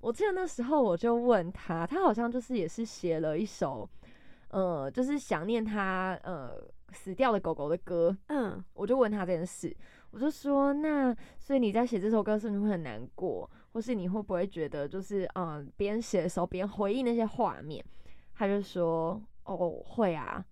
[0.00, 3.88] 我记得那时候我就问他，他好像就是也是写了一首，
[4.48, 6.56] 呃，就是想念他呃
[6.94, 9.76] 死掉的狗狗的歌，嗯我就问他这件事，
[10.12, 17.84] 我就说，那所以你在写这首歌的时候，你会很难过，或是你会不会觉得就是嗯，边写的时候边回忆那些画面？
[18.34, 20.44] 他就说，哦，会啊。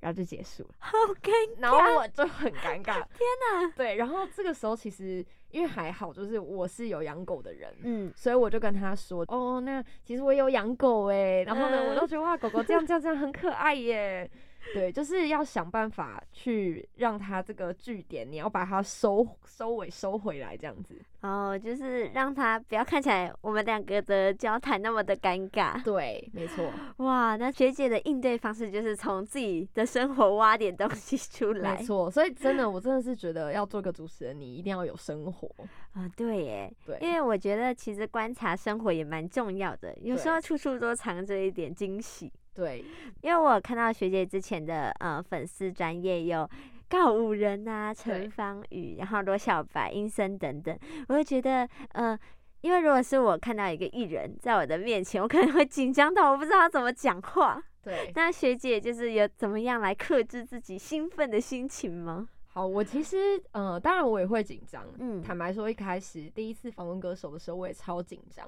[0.00, 0.70] 然后就结束了。
[0.78, 3.72] 好尴然后我就很尴尬， 天哪！
[3.76, 14.28] 对，然后这个时候其实因为还好，就是我是有养狗的人，嗯，所以我就跟他说，哦，那其实我也有养狗哎，然后呢，我嗯都觉得哇，狗狗这样这样这样很可爱耶。
[14.72, 20.98] 对，就是要想办法去让它这个据点，你要把它收收尾收回来，这样子。
[21.20, 25.80] 哦，就是让他不要看起来我们两个的交谈那么的尴尬。
[25.84, 26.68] 对，没错，
[27.04, 31.76] 哇，那学姐的应对方式就是从自己的生活挖点东西出来。
[31.76, 32.10] 没错。
[32.10, 35.48] 所以真的，我真的是觉得要做个主持人，你一定要有生活。
[35.92, 42.32] 啊、对耶，对，因为我觉得其实观察生活也蛮重要的，有时候处处都藏着一点惊喜。
[42.54, 42.84] 对，
[43.20, 46.48] 因为我看到学姐之前的呃粉丝专业有
[46.88, 52.18] 告五人啊、陈对芳宇，然后罗小白、阴森等等，我就觉得呃。
[52.62, 57.60] 因为如果是我看到一个艺人在我的面前，我可能会紧张到我不知道他怎么讲话。
[57.82, 58.12] 对。
[58.14, 62.28] 那学姐就是有怎么样来克制自己兴奋的心情吗？
[62.46, 64.86] 好，我其实呃，当然我也会紧张。
[65.00, 68.46] 嗯坦白说，一开始第一次访问歌手的时候，我也超紧张。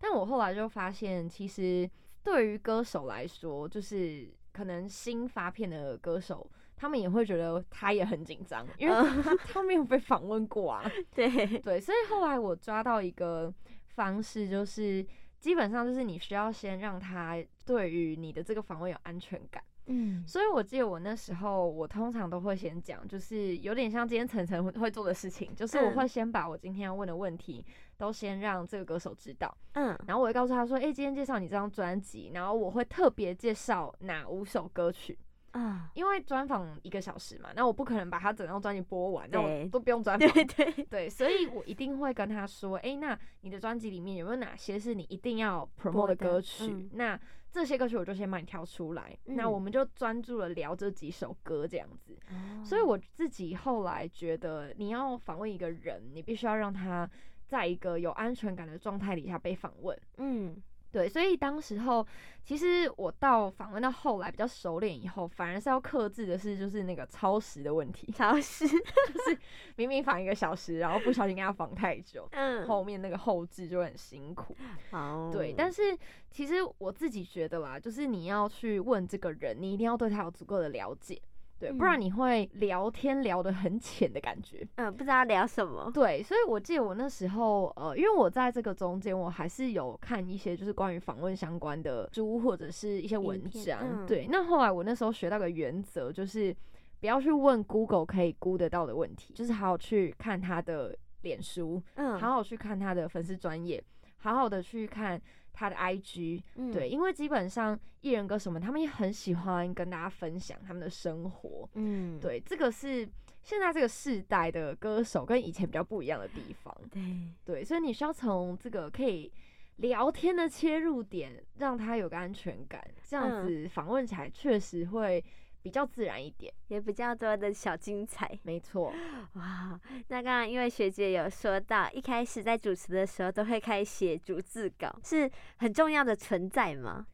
[0.00, 1.86] 但我后来就发现，其实
[2.22, 10.82] 对于歌手来说，就是可能新发片的歌手，他们也会觉得他也很紧张，因为他他没有被访问过啊。
[11.14, 13.52] 对，对，所以后来我抓到一个
[13.88, 15.04] 方式，就是
[15.38, 19.62] 基本上就是你需要先让他对于你的这个访问有安全感。
[19.86, 27.64] 嗯所以我记得我那时候，我通常都会先讲，就是有点像今天晨晨会会做的事情，就是我嗯会先把我今天要问的问题
[28.02, 35.16] 都先让这个歌手知道，嗯然后我会告诉他说，诶，今天介绍你这张专辑，然后我会特别介绍哪五首歌曲，
[35.52, 40.28] 啊，因为专访一个小时嘛，那我不可能把他整张专辑播完，那我都不用专访。
[40.32, 46.64] 对对，对，所以我一定会跟他说，诶，那你的专辑里面有没有哪些是你一定要 promote 的歌曲？
[46.72, 47.20] 嗯那
[47.52, 52.18] 这些歌曲我就先帮你挑出来，那嗯我们就专注了聊这几首歌这样子。
[52.30, 57.08] 哦所以我自己后来觉得，你要访问一个人，你必须要让他
[57.52, 59.94] 在一个有安全感的状态底下被访问。
[60.16, 60.56] 嗯
[60.90, 62.06] 对，所以当时候
[62.42, 69.38] 其实我到访问到后来比较熟练以后，反而是要克制的是就是那个超时的问题，超时， 就是
[69.76, 74.54] 明明访一个小时，然后不小心跟他访太久， 嗯，后面那个后置就很辛苦。
[74.90, 75.96] 哦，对，但是
[76.30, 81.18] 其实我自己觉得啦，就是你要去问这个人，你一定要对他有足够的了解，
[81.62, 84.66] 对，不然嗯你会聊天聊得很浅的感觉。
[84.74, 93.78] 嗯，不知道聊什么，对，所以我记得我那时候，呃，因为我在这个中间，我还是有看一些就是关于访问相关的书或者是一些文章。
[93.82, 96.52] 嗯对，那后来我那时候学到个原则，就是
[97.00, 103.80] 不要去问 Google 可以估得到的问题，就是好好去看他的脸书，嗯，好好去看他的粉丝专业，
[104.18, 105.20] 好好的去看
[105.52, 106.72] 他的 IG，、嗯。
[106.72, 113.08] 对，，因为基本上艺人歌手们他们也很喜欢跟大家分享他们的生活，嗯，对，这个是
[113.42, 117.02] 现在这个世代的歌手跟以前比较不一样的地方，对，
[117.44, 119.32] 对，所以你需要从这个可以
[119.76, 123.46] 聊天的切入点，让他有个安全感，这样嗯。
[123.46, 125.22] 子访问起来确实会
[125.62, 128.38] 比较自然一点，也比较多的小精彩。
[128.42, 128.92] 没错，
[129.34, 137.06] 哇，那刚刚因为学姐有说到，一开始在主持的时候都会开始写逐字稿，是很重要的存在吗？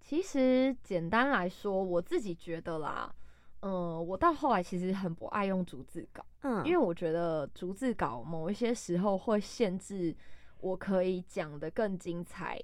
[0.00, 3.12] 其实简单来说，我自己觉得啦。
[3.60, 10.14] 嗯，我到后来其实很不爱用逐字稿，嗯，因为我觉得逐字稿某一些时候会限制
[10.60, 12.60] 我可以讲的更精彩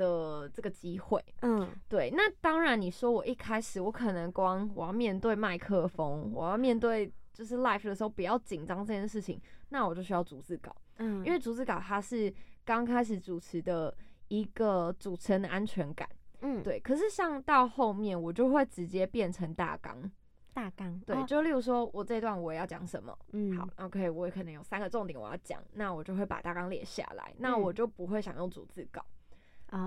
[0.00, 1.22] 的这个机会。
[1.42, 1.68] 嗯。
[1.86, 12.32] 对，那当然你说我一开始我可能光我要面对麦克风，我要面对就是 live 的时候比较紧张这件事情，那我就需要逐字稿，嗯，因为逐字稿它是
[12.64, 13.94] 刚开始主持的
[14.28, 16.08] 一个主持人的安全感。
[16.40, 16.62] 嗯。
[16.62, 20.10] 对，可是像到后面我就会直接变成大纲，
[20.54, 23.56] 大纲对，哦就例如说我这一段我要讲什么，嗯。
[23.56, 29.04] 好，OK，我也可能有三个重点我要讲，那我就会把大纲列下来，那我嗯就不会想用逐字稿，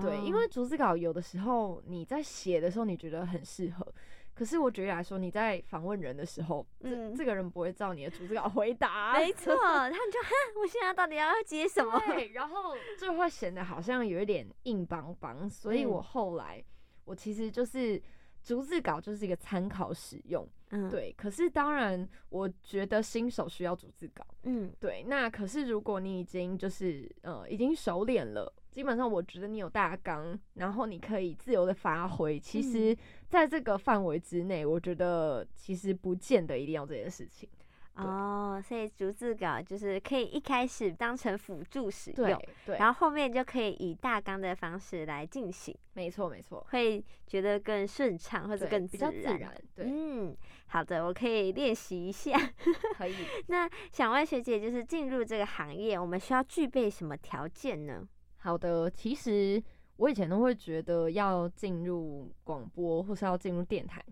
[0.00, 3.86] 对，因哦为逐字稿有的时候你在写的时候你觉得很适合，
[4.34, 11.98] 可是我举例来说，你在访问人的时候，这嗯这个人不会照你的逐字稿 回答，没错，他们就哈， 我现在到底要接什么？
[12.06, 16.64] 对，然后就会显得好像有一点硬邦邦，所以我嗯后来
[17.04, 18.00] 我其实就是
[18.42, 21.14] 逐字稿就是一个参考使用，嗯，，对。
[21.16, 25.04] 可是当然，我觉得新手需要逐字稿，嗯对。
[25.06, 32.96] 那可是如果你已经就是呃已经熟练了，基本上我觉得你有大纲，然后你可以自由的发挥，其实嗯
[33.28, 37.48] 在这个范围之内，我觉得其实不见得一定要这件事情。
[37.94, 50.36] 哦，所以逐字稿就是可以一开始当成辅助使用，对，然后后面就可以以大纲的方式来进行，没错没错，会觉得更顺畅或者对更比较自然，对，嗯，
[50.66, 52.36] 好的，我可以练习一下。
[52.98, 53.14] 可以。
[53.46, 58.04] 那想问学姐，就是进入这个行业，我们需要具备什么条件呢？
[58.44, 59.60] 好的，其实
[59.96, 64.04] 我以前都会觉得要进入广播或是要进入电台，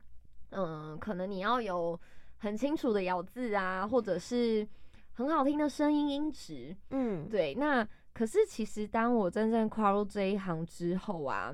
[0.52, 2.00] 嗯，可能你要有
[2.38, 4.66] 很清楚的咬字啊，或者是
[5.12, 6.74] 很好听的声音音质。
[6.92, 11.52] 嗯，对，那可是其实当我真正跨入这一行之后啊，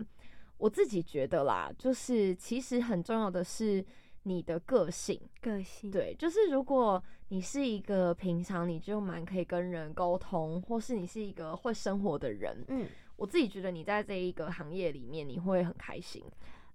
[0.57, 3.85] 我自己觉得啦，就是其实很重要的是
[4.29, 5.21] 你的个性。
[5.41, 16.23] 个性，对，就是如果你是一个平常你就蛮可以跟人沟通，或是你是一个会生活的人，嗯，我自己觉得你在这一个行业里面你会很开心。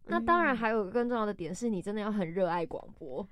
[0.06, 3.26] 那当然嗯还有一个更重要的点是你真的要很热爱广播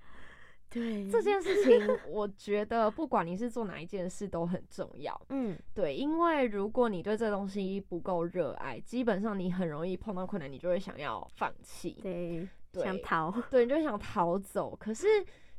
[0.72, 5.22] 对这件事情，我觉得不管你是做哪一件事都很重要。
[5.30, 11.99] 嗯，对，因为如果你对这东西不够热爱，基本上你很容易碰到困难，你就会想要放弃。
[12.01, 14.74] 对，对想逃， 对，你就想逃走。
[14.74, 15.05] 可是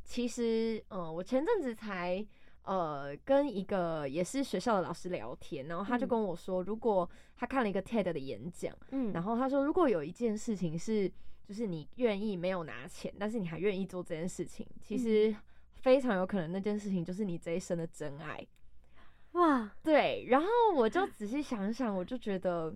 [0.03, 2.27] 其实，嗯、我前阵子才
[2.63, 11.13] 呃跟一个也是学校的老师聊天，然后他就嗯跟我说，如果他看了一个 TED 的演讲，嗯，然后他说，如果有一件事情是
[11.47, 15.35] 就是你愿意没有拿钱，但是你还愿意做这件事情，其实
[15.75, 18.47] 非常有可能那件事情就是你这一生的真爱。
[19.33, 22.75] 哇，对，然后我就仔细想想，我就觉得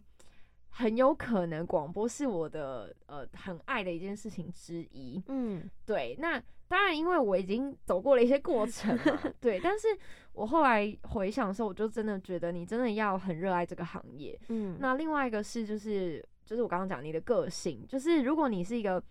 [0.71, 5.23] 很有可能广播是我的呃很爱的一件事情之一。
[5.29, 9.87] 嗯对，那当然，因为我已经走过了一些过程嘛， 对，但是
[10.33, 14.37] 我后来回想的时候，我就真的觉得你真的要很热爱这个行业。
[14.49, 19.03] 嗯，那另外一个是，就是就是我刚刚讲你的个性，就是如果你是一个。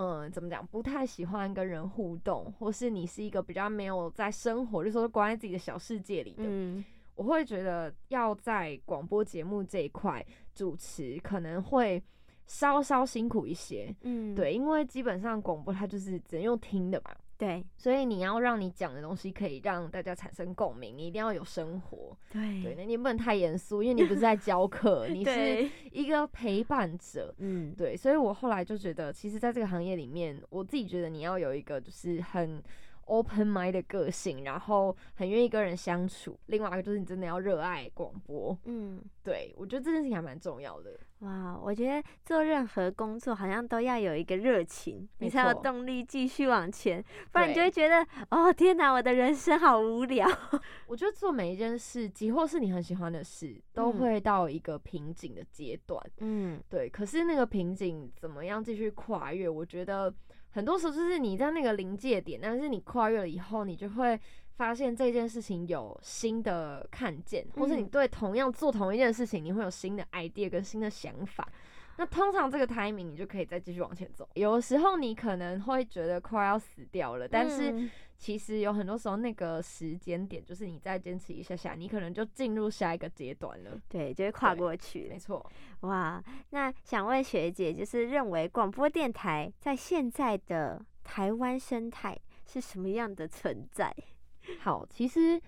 [0.00, 0.64] 嗯，怎么讲？
[0.64, 6.84] 不太喜欢跟人互动，或是你是一个比较没有在生活，就说关在自己的小世界里的，嗯
[7.16, 10.24] 我会觉得要在广播节目这一块
[10.54, 12.00] 主持可能会
[12.46, 17.64] 稍稍辛苦一些，嗯，对，因为基本上广播它就是只能用听的嘛，对。
[17.76, 27.34] 所以你要让你讲的东西可以让大家产生共鸣，你一定要有生活，对，对那你不能太严肃，因为你不是在教课， 你是，一个陪伴者。
[27.38, 27.72] 嗯。
[27.74, 32.62] 对，所以我后来就觉得，其实在这个行业里面，我自己觉得你要有一个就是很
[33.08, 36.38] open mind 的个性，然后很愿意跟人相处。
[36.46, 38.56] 另外一个就是你真的要热爱广播。
[38.64, 39.02] 嗯。
[39.24, 40.98] 对我觉得这件事情还蛮重要的。
[41.18, 50.26] 哇，我觉得做任何工作好像都要有一个热情，你才有动力继续往前，不然你就会觉得，哦天哪，我的人生好无聊。
[50.88, 56.02] 我觉得做每一件事，即或是你很喜欢的事，都嗯会到一个瓶颈的阶段。
[56.20, 59.46] 嗯对，可是那个瓶颈怎么样继续跨越？
[59.46, 60.10] 我觉得
[60.50, 64.18] 很多时候就是你在那个临界点，但是你跨越了以后，你就会
[64.56, 71.48] 发现这件事情有新的看见，或是你嗯对同样做同一件事情，你会有新的 idea 跟新的想法。
[71.96, 74.28] 那通常这个 timing 你就可以再继续往前走。
[74.34, 83.80] 有的时候你可能会觉得快要死掉了，但是嗯其实有很多时候那个时间点，就是你再坚持一下下，你可能就进入下一个阶段了。
[83.88, 85.16] 对，就会跨过去没。
[85.16, 85.44] 错。
[85.80, 93.94] 哇，那想问学姐，就是认为广播电台在现在的台湾生态是什么样的存在？
[94.60, 95.40] 好，其实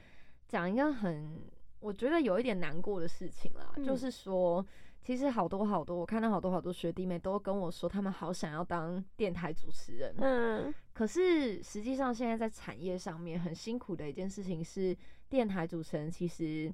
[0.46, 1.42] 讲一个很
[1.80, 4.64] 我觉得有一点难过的事情啦，嗯就是说，
[5.02, 10.14] 其实好多好多，我看到好多好多学弟妹都跟我说，他们好想要当电台主持人。
[10.18, 14.94] 嗯可是实际上，现在在产业上面很辛苦的一件事情是，
[15.28, 16.72] 电台主持人其实，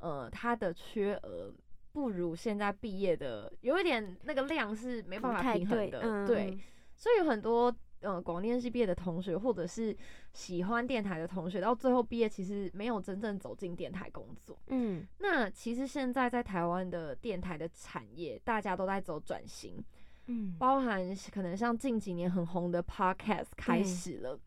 [0.00, 1.54] 呃，他的缺额
[1.92, 6.60] 不如现在毕业的，有一点那个量是没办法平衡的，对嗯对嗯。
[6.96, 9.96] 所以有很多呃广电系毕业的同学，或者是
[10.32, 14.58] 喜欢电台的同学，到最后毕业其实没有真正走进电台工作。
[14.68, 19.82] 嗯那其实现在在台湾的电台的产业，大家都在走转型，
[20.26, 24.38] 嗯包含可能像近几年很红的 podcast 开始了。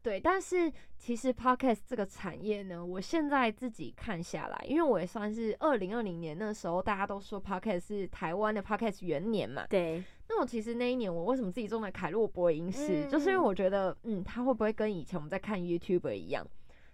[0.00, 16.46] 对，但是其实 podcast 这个产业呢，我现在自己看下来，因为我也算是二零二零年那时候，大家都说 podcast 是台湾的 podcast 元年嘛，对，那我其实那一年，我为什么自己中了凯洛博音室，就是因为嗯我觉得，嗯，它会不会跟以前我们在看 YouTube 一样，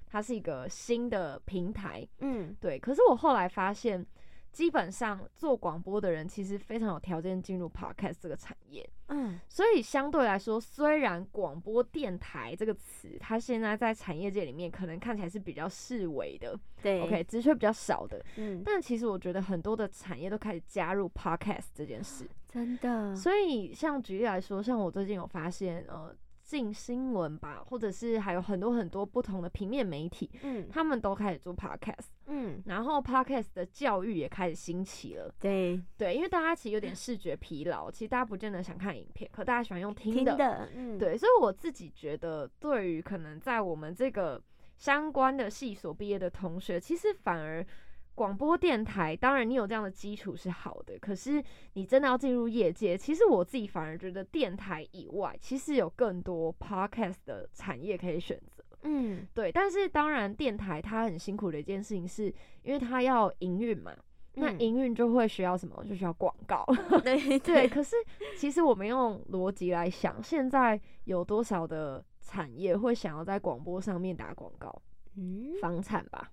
[0.07, 2.79] 它是一个新的平台，嗯对。
[2.79, 4.07] 可是我后来发现，
[4.55, 9.41] 基本上做广播的人其实非常有条件进入 Podcast 这个产业，嗯。
[9.49, 22.25] 所以相对来说，虽然广播电台这个词，它现在在产业界里面可能看起来是比较视为的对，OK，职缺比较少的，嗯，但其实我觉得很多的产业都开始加入 Podcast 这件事。
[22.47, 26.15] 真的，所以，像举例来说，像我最近有发现，呃，
[26.45, 30.69] 镜新闻吧，或者是还有很多很多不同的平面媒体，嗯。
[30.71, 35.35] 他们都开始做 podcast，嗯，然后 podcast 的教育也开始兴起了。
[35.41, 40.37] 对，对，因为大家其实有点视觉疲劳，其实大家不见得想看影片，可大家喜欢用听听的。
[40.37, 44.41] 的，嗯，对，所以我自己觉得，对于可能在我们这个
[44.77, 47.65] 相关的系所毕业的同学，其实反而
[48.15, 51.43] 广播电台，当然你有这样的基础是好的，可是
[51.73, 58.63] 你真的要进入业界，其实我自己反而觉得电台以外，其实有更多 podcast 的产业可以选择。
[58.83, 63.93] 嗯，对，但是当然电台它很辛苦的一件事情是，因为它要营运嘛，
[64.35, 65.83] 那嗯营运就会需要什么？
[65.89, 66.65] 就需要广告。
[67.03, 67.97] 对对，可是
[68.37, 74.83] 其实我们用逻辑来想，现在有多少的产业会想要在广播上面打广告？
[75.17, 76.29] 嗯，房产吧，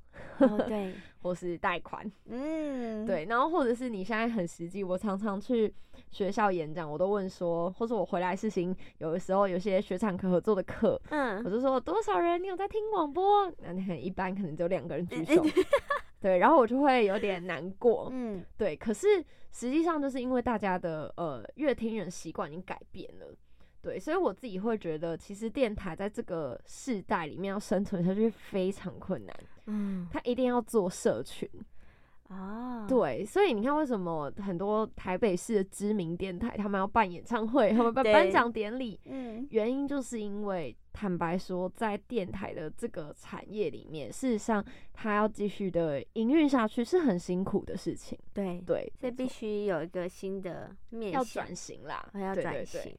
[0.48, 5.74] 哦 对，或是贷款，嗯，对，然后或者是你现在很实际，我常常去
[6.10, 13.52] 学校演讲，我都问说，或者我回来实行，有的时候有些学产科合作的课，嗯我嗯，就说多少人你有在听广播？
[13.60, 15.44] 那你很一般，可能只有两个人举手，
[16.20, 19.08] 对，然后我就会有点难过，嗯，对，可是
[19.52, 23.36] 实际上就是因为大家的呃乐听人习惯已经改变了，
[23.82, 31.50] 对，所以我自己会觉得，其实电台在这个世代里面要生存下去非常困难，嗯，它一定要做社群，
[32.28, 44.64] 啊，，对，所以你看为什么很多台北市的知名电台他们要办演唱会， 他们办颁奖典礼，嗯，原因就是因为坦白说，在电台的这个产业里面，事实上
[44.94, 52.84] 它要继续的营运下去是很辛苦的事情，对，对，所以必须有一个新的面要向转型啦，哦要转型。
[52.84, 52.96] 对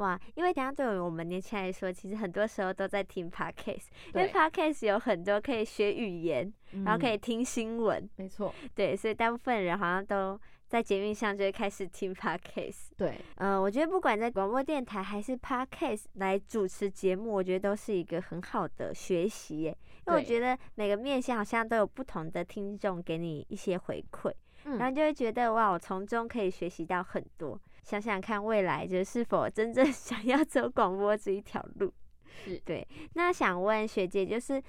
[0.00, 6.52] 哇，因为等下对于我们年轻人来说，其实很多时候都在听 podcast，因为 podcast 有很多可以学语言，
[6.84, 12.92] 然后可以嗯听新闻，没错，对，所以大部分人好像都在捷运上就会开始听 podcast。
[12.96, 19.76] 对，嗯、我觉得不管在广播电台还是 podcast 来主持节目，我觉得都是一个很好的学习耶。
[20.06, 24.32] 因为我觉得每个面向好像都有不同的听众给你一些回馈，
[24.64, 27.60] 然后嗯，就会觉得哇，我从中可以学习到很多。
[27.82, 31.92] 想想看未来就是是 否真正 想要走广播这一条路。
[32.44, 32.86] 是对。
[33.14, 34.62] 那想问学姐，就是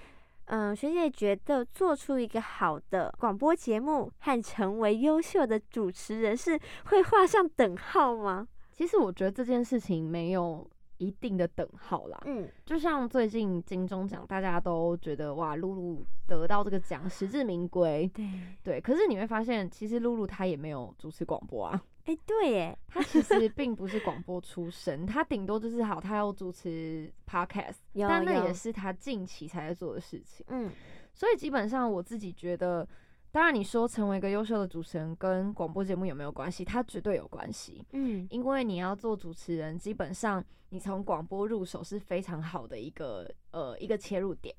[0.46, 8.48] 嗯，学姐觉得做出一个好的广播节目和成为优秀的主持人是会画上等号吗？
[8.72, 18.26] 其实我觉得这件事情没有一定的等号啦，嗯，就像最近金钟奖，大家都觉得哇，露露得到这个奖实至名归，对。
[18.64, 30.46] 对，可是你会发现，其实露露她也没有主持广播啊，哎、对耶，他其实并不是广播出身，他顶多就是好，他要主持 podcast， 但那也是他近期才在做的事情。
[30.50, 30.72] 嗯
[31.14, 32.88] 所以基本上我自己觉得，
[33.32, 36.64] 当然你说成为一个优秀的主持人跟广播节目有没有关系？
[36.64, 44.56] 他绝对有关系，嗯因为你要做主持人，基本上你从广播入手是非常好的一个呃一个切入点。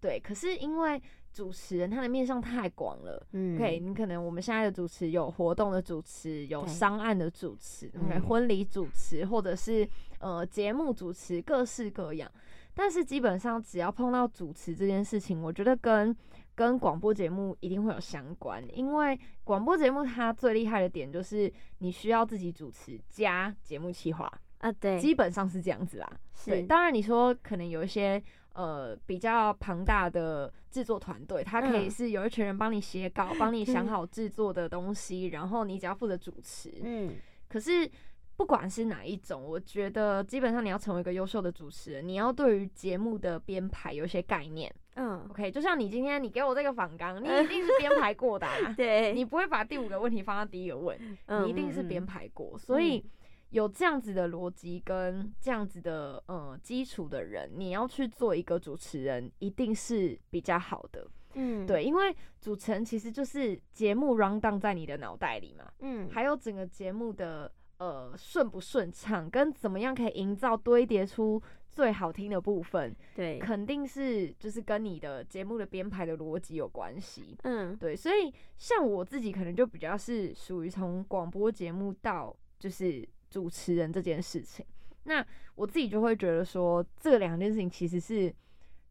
[0.00, 1.00] 对，可是因为
[1.32, 3.26] 主持人他的面向太广了。
[3.32, 12.30] 嗯 OK，你可能我们现在的主持有活动的主持，有商案的主持，OK，嗯婚礼主持，或者是呃节目主持，各式各样。
[12.72, 16.16] 但是基本上只要碰到主持这件事情，我觉得跟
[16.54, 26.10] 跟广播节目一定会有相关，因为广播节目它最厉害的点就是你需要自己主持加节目企划，啊，对，基本上是这样子啦。
[26.44, 28.22] 对，是当然你说可能有一些
[28.54, 31.90] 呃比较庞大的制作团队，它可以嗯。
[31.90, 33.88] 是有一群人帮你写稿，帮你想嗯。
[33.88, 36.72] 好制作的东西，然后你只要负责主持。
[36.82, 37.14] 嗯。
[37.48, 37.90] 可是
[38.36, 44.72] 不管是哪一种，我觉得基本上你要成为一个优秀的主持人，你要对于节目的编排有一些概念。
[44.96, 52.06] 嗯，OK，就像你今天你给我这个访纲，你一定是编排过的、啊， 对，你不会把第五个问题放到第一个问，嗯你一定是编嗯。
[52.06, 53.04] 排过，所以
[53.50, 61.06] 有这样子的逻辑跟这样子的呃基础的人，你要去做一个主持人，一定是比较好的。
[61.34, 71.40] 嗯，对，因为主持人其实就是节目 round down 在你的脑袋里嘛，嗯，还有整个节目的呃顺不顺畅，跟怎么样可以营造堆叠出
[71.70, 77.36] 最好听的部分，对，肯定是就是跟你的节目的编排的逻辑有关系。
[77.44, 84.66] 嗯对，所以像我自己可能就比较是属于从广播节目到就是主持人这件事情，
[85.04, 85.24] 那
[85.54, 88.34] 我自己就会觉得说这两件事情其实是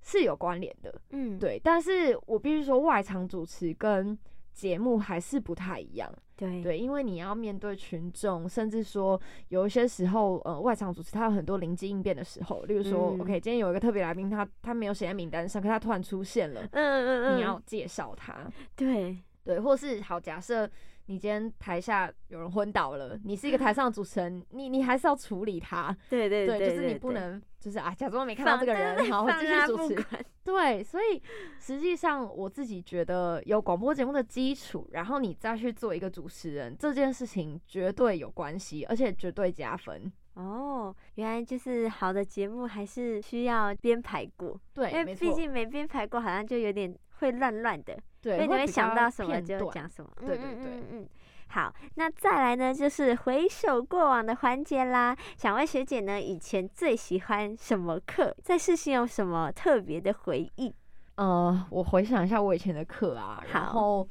[0.02, 4.18] 是有关联的，嗯，对，但是我必须说外场主持跟
[4.54, 6.62] 节目还是不太一样，对。
[6.62, 9.20] 对，因为你要面对群众，甚至说
[9.50, 13.22] 有一些时候，呃，外场主持他有很多临机应变的时候，例如说、嗯。
[13.22, 20.70] O k 今天有一个特别来宾，他他没有写在名单上，可他突然出现了，嗯嗯嗯，你要介绍他，对，对，或是好，假设
[21.10, 25.96] 你今天台下有人昏倒了，你是一个台 上的主持人，你你还是要处理他。
[26.08, 30.06] 对对对，就是你不能就是啊，假装没看到这个人，然后继续主持。
[30.44, 31.20] 对，所以
[31.58, 40.14] 实际上我自己觉得有广播节目的基础，然后你再去做一个主持人，这件事情绝对有关系，而且绝对加分。
[40.36, 44.62] 哦，原来就是好的节目还是需要编排过。
[44.76, 47.98] 对，因为毕竟没编排过，好像就有点会乱乱的。
[48.22, 50.10] 对，所以你会想到什么就讲什么。
[50.20, 51.08] 对对对，嗯，
[51.48, 55.16] 好，那再来呢，就是回首过往的环节啦。
[55.38, 58.36] 想问学姐呢，以前最喜欢什么课？
[58.44, 60.74] 在世新有什么特别的回忆？
[61.16, 64.08] 呃，我回想一下我以前的课啊，然后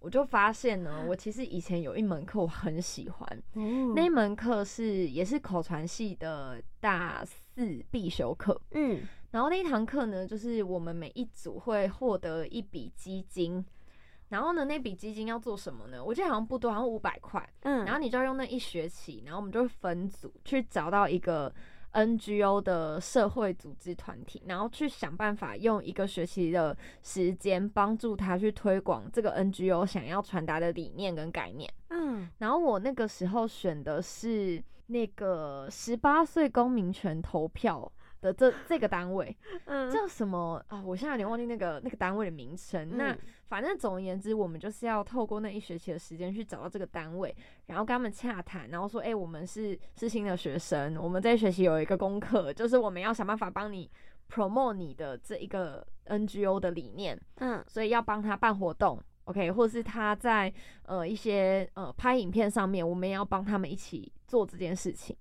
[0.00, 3.42] 我就发现呢，我其实以前有一门课我很喜欢，
[3.94, 9.00] 那一门课是也是口传系的大四必修课，嗯。
[9.30, 13.64] 然后那一堂课呢，就是我们每一组会获得一笔基金，
[14.28, 16.02] 然后呢，那笔基金要做什么呢？
[16.04, 17.48] 我记得好像不多，好像五百块。
[17.62, 21.52] 嗯，然后你就要用那一学期，然后我们就会分组去找到一个
[21.92, 31.72] NGO 的社会组织团体，然后去想办法用一个学期的时间帮助他去推广这个 NGO 想要传达的理念跟概念。
[31.90, 37.90] 嗯，然后我那个时候选的是那个十八岁公民权投票。
[38.20, 39.34] 的这这个单位，
[39.66, 40.82] 嗯，叫什么啊？
[40.84, 42.96] 我现在有点忘记那个那个单位的名称。
[42.96, 43.16] 那
[43.46, 47.34] 反正总而言之，我们就是要透过那一学期的时间去找到这个单位，
[47.66, 53.90] 然后跟他们洽谈，然后说，哎，我们是是新的学生，我们这一学期有一个功课，就是我们要想办法帮你
[54.30, 60.52] promote 你的这一个 NGO 的理念，嗯，所以要帮他办活动，OK，或者是他在
[60.84, 65.16] 呃一些呃拍影片上面，我们也要帮他们一起做这件事情。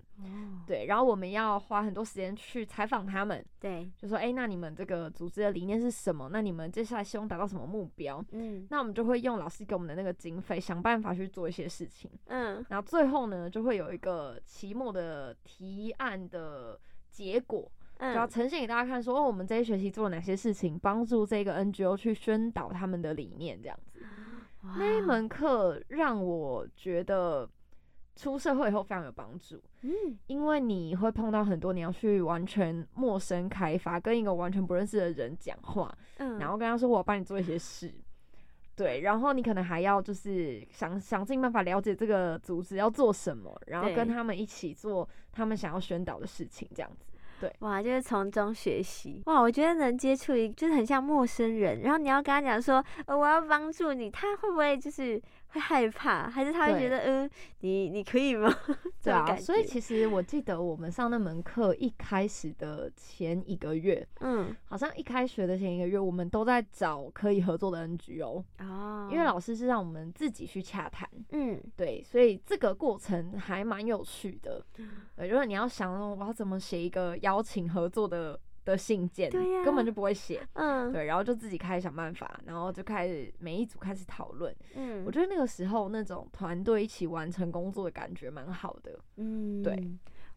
[0.67, 6.29] 对，然后我们要花很多时间去采访他们，对，就说，哎，那你们这个组织的理念是什么？
[6.31, 8.23] 那你们接下来希望达到什么目标？
[8.31, 12.11] 嗯，那我们就会用老师给我们的那个经费，想办法去做一些事情。
[12.25, 23.99] 嗯，然后最后呢，就会有一个期末的提案的结果，就要呈现给大家看，说，哦，我们这一学期做了哪些事情，帮助这个 NGO 去宣导他们的理念，这样子。
[24.77, 27.49] 那一门课让我觉得。
[28.19, 29.91] 出社会以后非常有帮助，嗯，
[30.27, 37.93] 因为你会碰到很多你要去完全陌生开发，跟一个完全不认识的人讲话，嗯，然后跟他说我帮你做一些事，
[38.75, 47.05] 对，然后你可能还要就是想想尽办法了解这个组织要做什么，然后跟他们一起做他们想要宣导的事情，这样子。
[47.39, 57.29] 对，哇，就是从中学习，哇，我觉得能接触一，就是很像陌生人，然后你要跟他讲说，呃，我要帮助你，他会不会就是会害怕，还是他会觉得，嗯，
[57.61, 58.53] 你你可以吗？
[59.01, 74.63] 对啊，所以其实我记得我们上那门课一开始的前一个月，嗯，好像一开学的前一个月，我们都在找可以合作的 NGO 哦，因为老师是让我们自己去洽谈，嗯，对，所以这个过程还蛮有趣的，
[75.15, 78.39] 呃，如果你要想我要怎么写一个邀请合作的
[78.69, 89.75] 的信件，对呀，根本就不会写，嗯，对，然后就自己开始想办法，然后就开始每一组开始讨论，嗯，我觉得那个时候那种团队一起完成工作的感觉蛮好的，嗯，对，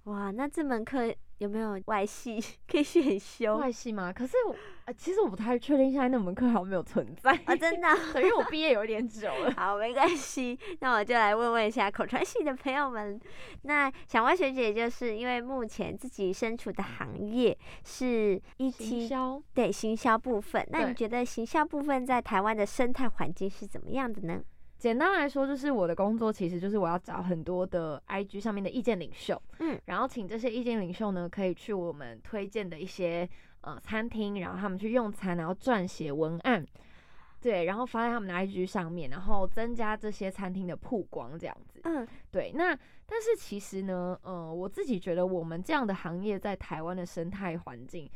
[0.05, 1.15] 哇，那这门课。
[1.39, 2.39] 有没有外系
[2.71, 3.57] 可以选修？
[3.57, 4.13] 外系吗？
[4.13, 9.51] 可是我呃，其实我不太确定现在那门课还有没有存在啊，真的， 因为我毕业有点久了。
[9.59, 13.21] 好，没关系，那我就来问问一下口传系的朋友们。
[13.63, 24.41] 那想问学姐，就是因为目前自己身处的行业是一行销，对行销部分，那你觉得行销部分在台湾的生态环境是怎么样的呢？
[24.83, 33.29] 简单来说，就是我的工作其实就是我要找很多的 IG 上面的意见领袖，嗯，然后请这些意见领袖呢，可以去我们推荐的一些
[33.61, 36.67] 呃餐厅，然后他们去用餐，然后撰写文案，
[37.41, 42.51] 对，然后发在他们的 IG 上面，然后增加这些餐厅的曝光，这样子，嗯，对。
[42.57, 42.77] 那
[43.07, 48.11] 但是其实呢，呃，我自己觉得我们这样的行业在台湾的生态环境。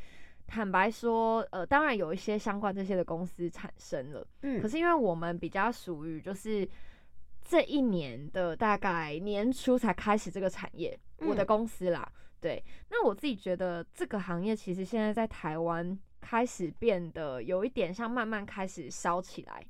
[0.47, 6.67] 坦白说，呃，当然有一些相关这些的公司产生了，嗯，可是因为我们比较属于就是
[7.43, 19.61] 这一年的大概年初才开始这个产业，我的公司啦，对，那我自己觉得这个行业其实现在在台湾开始变得有一点像慢慢开始烧起来，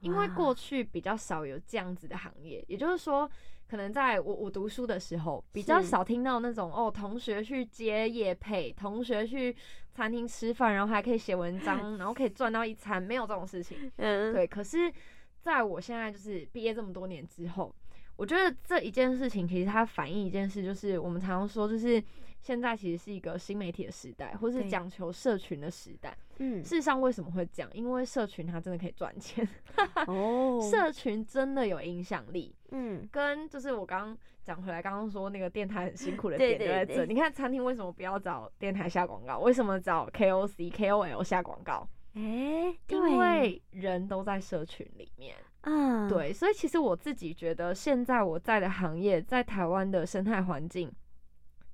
[0.00, 3.28] 因为过去比较少有这样子的行业，也就是说。
[3.66, 9.56] 可能在我我读书的时候，比较少听到那种哦，同学去接夜配，同学去
[9.94, 13.90] 餐厅吃饭，然后还可以写文章， 然后可以赚到一餐，没有这种事情。
[13.96, 14.46] 嗯，对。
[14.46, 14.92] 可是，
[15.40, 17.74] 在我现在就是毕业这么多年之后，
[18.16, 22.02] 我觉得这一件事情其实它反映一件事，就是我们常常说，就是
[22.40, 26.16] 现在其实是一个新媒体的时代，或是对讲求社群的时代。
[26.38, 27.68] 嗯事实上，为什么会讲？
[27.72, 29.48] 因为社群它真的可以赚钱
[30.06, 32.54] 哦社群真的有影响力。
[32.70, 37.06] 嗯跟就是我刚刚讲回来，刚刚说那个电台很辛苦的对点就在这。
[37.06, 39.38] 你看餐厅为什么不要找电台下广告？
[39.38, 41.88] 为什么找 KOC、KOL 下广告？
[42.14, 45.34] 哎，对因为人都在社群里面。
[45.66, 50.92] 嗯对，所以其实我自己觉得，现在我在的行业，在台湾的生态环境，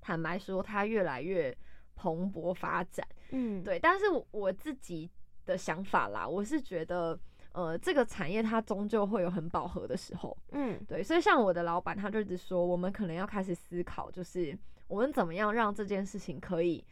[0.01, 1.57] 坦白说，它越来越
[1.95, 3.07] 蓬勃发展。
[3.31, 5.11] 嗯对，但是我我自己
[5.45, 7.19] 的想法啦，我是觉得，
[7.53, 10.37] 呃，这个产业它终究会有很饱和的时候。
[10.53, 16.85] 嗯对，所以像我的老板，他就一直说，我们可能要开始思考，就是我们怎么样让这件事情可以，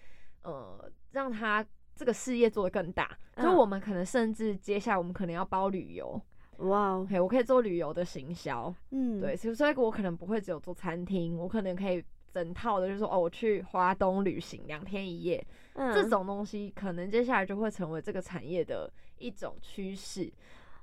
[0.42, 3.16] 呃，让他这个事业做得更大。
[3.36, 6.20] 就嗯我们可能甚至接下来我们可能要包旅游
[6.59, 7.06] 哇哦。
[7.20, 9.20] 我可以做旅游的行销，嗯。
[9.20, 15.44] 对，所以所以我可能不会只有做餐厅，我可能可以整套的，就是说哦，我去华东旅行两天一夜，
[15.74, 15.92] 嗯。
[15.94, 20.30] 这种东西可能接下来就会成为这个产业的一种趋势。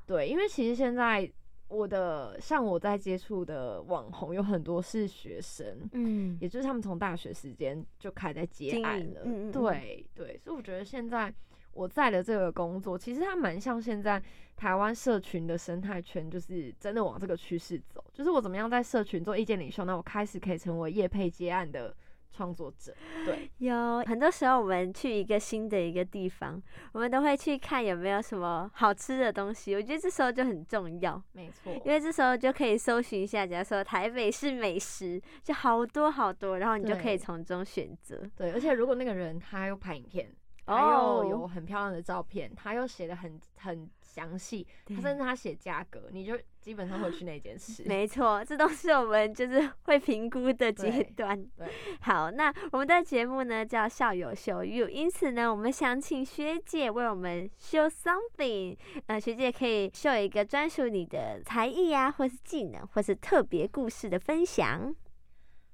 [0.05, 1.29] 对，因为其实现在
[1.67, 6.37] 我的像我在接触的网红有很多是学生，嗯。
[6.39, 9.21] 也就是他们从大学时间就开始在接案了。
[9.23, 9.51] 嗯嗯嗯。
[9.51, 11.33] 对对，所以我觉得现在
[11.75, 14.21] 我在的这个工作，其实它蛮像现在
[14.55, 18.03] 台湾社群的生态圈，就是真的往这个趋势走。
[18.13, 21.93] 就是我怎么样在社群做意见领袖，那我开始可以成为业配接案的
[22.31, 22.95] 创作者。
[23.25, 26.61] 对，有很多时候，我们去一个新的一个地方，
[26.93, 29.75] 我们都会去看有没有什么好吃的东西。
[29.75, 31.73] 我觉得这时候就很重要，没错。
[31.83, 38.21] 因为这时候就可以搜寻一下，假如说台北是美食，就好多好多，然后你就可以从中选择。
[38.37, 40.33] 对，而且如果那个人他又拍影片，
[40.65, 47.83] 他哦又有很漂亮的照片，他又写的很很详细，他甚至他写价格，你就基本上会去那件事。
[47.85, 51.45] 没错，这都是我们就是会评估的阶对段。
[51.57, 51.67] 对，
[52.01, 64.95] 好，那我们的节目呢叫校友秀 you，因此呢，我们想请学姐为我们 show something，呃，学姐可以秀一个专属你的才艺啊，或是技能，或是特别故事的分享。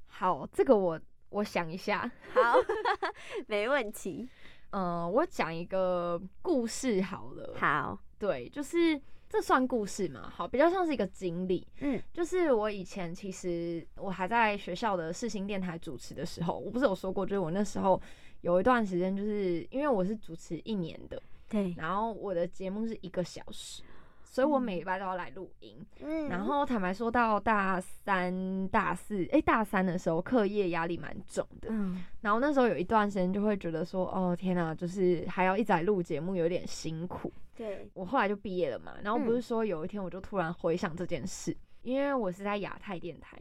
[0.07, 2.59] 好，这个我我想一下，好，
[3.47, 4.27] 没问题。
[4.71, 7.53] 嗯、我讲一个故事好了。
[7.57, 8.99] 好，对，就是
[9.29, 10.29] 这算故事嘛？
[10.29, 11.65] 好，比较像是一个经历。
[11.79, 18.01] 嗯，就是我以前其实我还在学校的世新电台主持的时候，我不是有说过，就是我那时候
[18.41, 23.83] 有一段时间，就是因为我是主持一年的，对，然后我的节目是一个小时，
[24.31, 25.85] 所以我每礼拜都要来录音。
[25.99, 31.67] 嗯然后坦白说，到大三、大四，诶，大三的时候课业压力蛮重的。
[31.69, 37.29] 嗯，然后那时候有一段时间就会觉得说，哦天哪，就是还要一直来录节目，有点辛苦。
[37.57, 43.37] 对，我后来就毕业了嘛，然后不是嗯说有一天我就突然回想这件事，因为我是在亚太电台，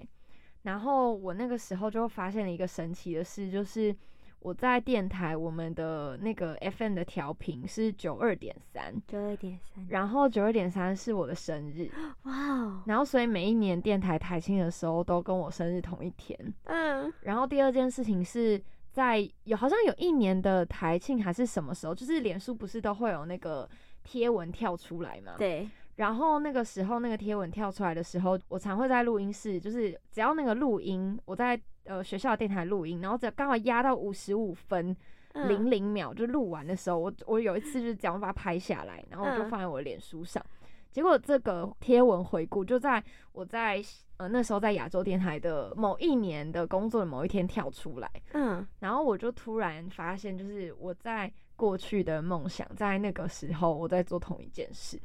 [0.62, 3.94] 然后我那个时候就发现了一个神奇的事，就是
[4.40, 11.90] 我在电台我们的那个 FM 的调频是九二点三，九二点三，然后九二点三是我的生日，
[12.22, 16.38] 哇哦，然后所以每一年电台台庆的时候都跟我生日同一天。
[16.64, 18.60] 嗯，然后第二件事情是
[18.90, 23.68] 在有好像有一年的台庆还是什么时候，就是脸书不是都会有那个
[24.02, 25.34] 贴文跳出来嘛？。
[25.36, 34.96] 对，然后那个时候那个贴文跳出来的时候，我常会在录音室，就是只要那个录音，我在呃学校的电台录音，然后只要刚好压到五十五分
[35.32, 40.44] 嗯零零秒就录完的时候，我我有一次就是这样把它拍下来，然后我就嗯放在我的脸书上。
[40.90, 43.00] 结果这个贴文回顾就在
[43.30, 43.80] 我在
[44.16, 55.00] 呃那时候在亚洲电台的某一年的工作的某一天跳出来，嗯，然后我就突然发现，就是我在过去的梦想，在那个时候我在做同一件事，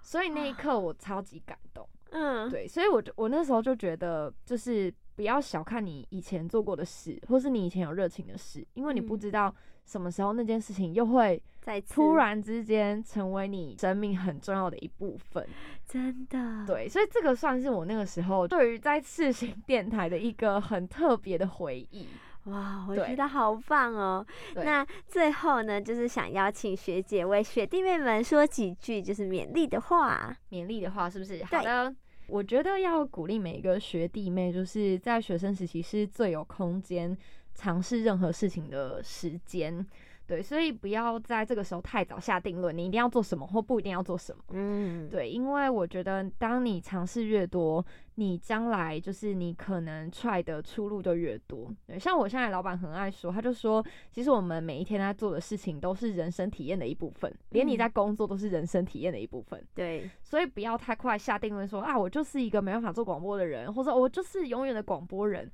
[0.00, 1.88] 所以那一刻我超级感动。
[2.16, 9.52] 嗯，对，所以我就我那时候就觉得，就是不要小看你以前做过的事，或是你以前有热情的事，因为你不嗯知道
[9.84, 15.44] 什么时候那件事情又会在突然之间成为你生命很重要的一部分。
[15.88, 22.06] 真的，对，所以这个算是我那个时候对于在世新 电台的一个很特别的回忆。
[22.44, 24.24] 哇，我觉得好棒哦。
[24.54, 30.30] 那最后呢，就是想邀请学姐为学弟妹们说几句就是勉励的话。
[30.50, 31.42] 勉励的话，是不是？
[31.44, 31.94] 好的，
[32.26, 37.16] 我觉得要鼓励每一个学弟妹，就是在学生时期是最有空间
[37.54, 39.86] 尝试任何事情的时间。
[40.26, 44.42] 对，所以不要在这个时候太早下定论，你一定要做什么或不一定要做什么。
[44.52, 51.70] 嗯，对，因为我觉得当你尝试越多，你将来就是你可能踹的出路就越多。
[51.86, 59.62] 对，像我现在老板很爱说，他就说，其实我们每一天在做的事情都是人生体验的一部分，连你嗯在工作都是人生体验的一部分。
[59.74, 65.50] 对，所以不要太快下定论说啊，我就是一个没办法做广播的人，或者我就是永远的广播人，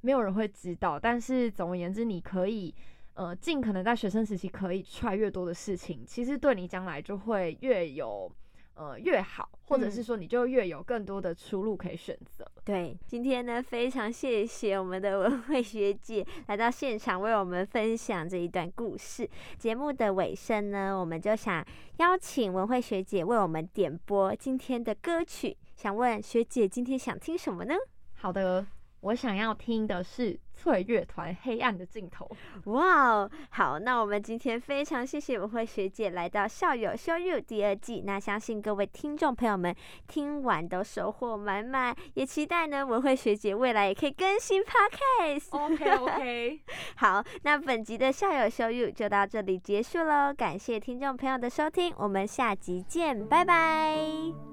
[0.00, 0.96] 没有人会知道。
[0.96, 2.72] 但是总而言之，你可以
[3.14, 8.30] 呃尽可能在学生时期可以 try 越多的事情，其实对你将来就会越有
[8.74, 12.44] 呃越好，或者是嗯说你就越有更多的出路可以选择。
[12.64, 19.28] 对，今天呢，非常谢谢我们的文慧学姐来到现场为我们分享这一段故事。
[19.58, 21.64] 节目的尾声呢，我们就想
[21.98, 25.56] 邀请文慧学姐为我们点播今天的歌曲。
[25.74, 27.74] 想问学姐今天想听什么呢？
[28.14, 28.64] 好的，
[29.00, 32.30] 我想要听的是翠乐团《黑暗的尽头》。
[32.70, 39.74] 哇哦，好，那我们今天非常谢谢文慧学姐来到《校友 Show You》第二季，那相信各位听众朋友们
[40.06, 45.48] 听完都收获满满，也期待呢文慧学姐未来也可以更新 Podcast。
[45.50, 46.60] OK OK，
[46.96, 54.51] 好，那本集的校友 Show You 就到这里结束喽，感谢听众朋友的收听，我们下集见，拜拜。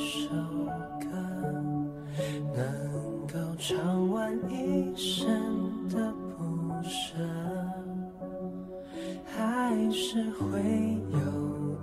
[0.00, 0.28] 首
[0.98, 1.06] 歌
[2.54, 5.28] 能够唱完一生
[5.88, 7.14] 的不舍？
[9.26, 10.48] 还是会
[11.12, 11.18] 有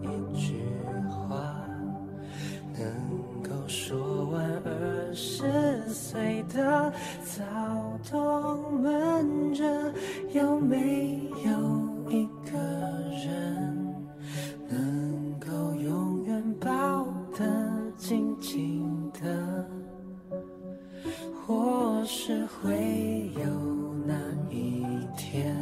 [0.01, 0.05] 一
[0.36, 0.63] 句
[1.07, 1.55] 话
[2.78, 2.84] 能
[3.41, 6.91] 够说完二十岁的
[7.24, 7.43] 躁
[8.09, 9.63] 动闷着？
[10.34, 11.51] 有没有
[12.09, 12.57] 一个
[13.26, 13.66] 人？
[22.10, 23.43] 是会有
[24.05, 24.16] 那
[24.49, 24.82] 一
[25.18, 25.53] 天，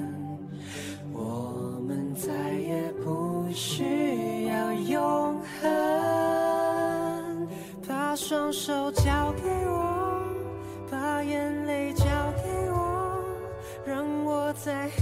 [1.12, 7.48] 我们再也不需要永恒。
[7.88, 10.22] 把双手交给我，
[10.92, 12.06] 把眼泪交
[12.44, 13.26] 给我，
[13.84, 15.02] 让我在黑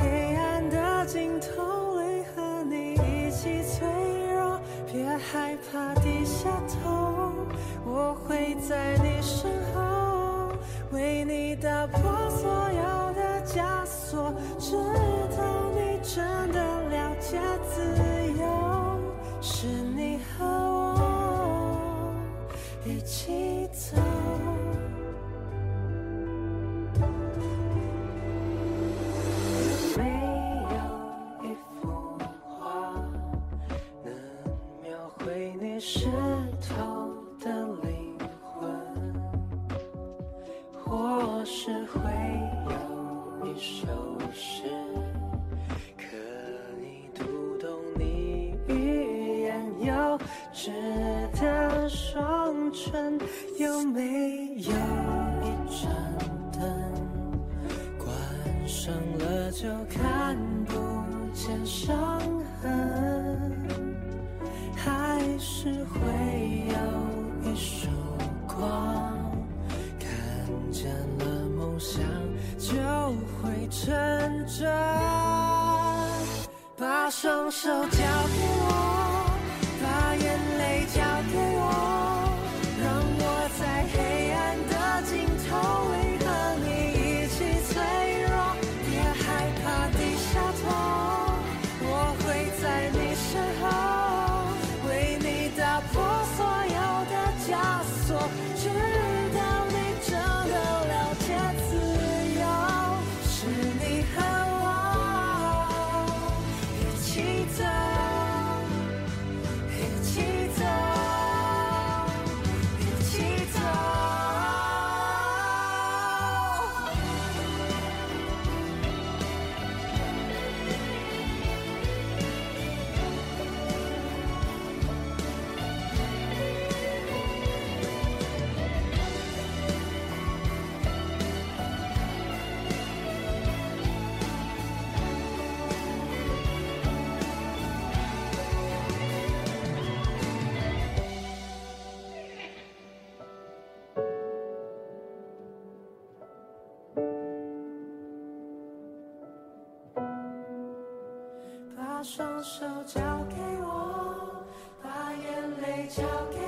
[152.44, 154.44] 手交给我
[154.82, 156.43] 把眼泪交给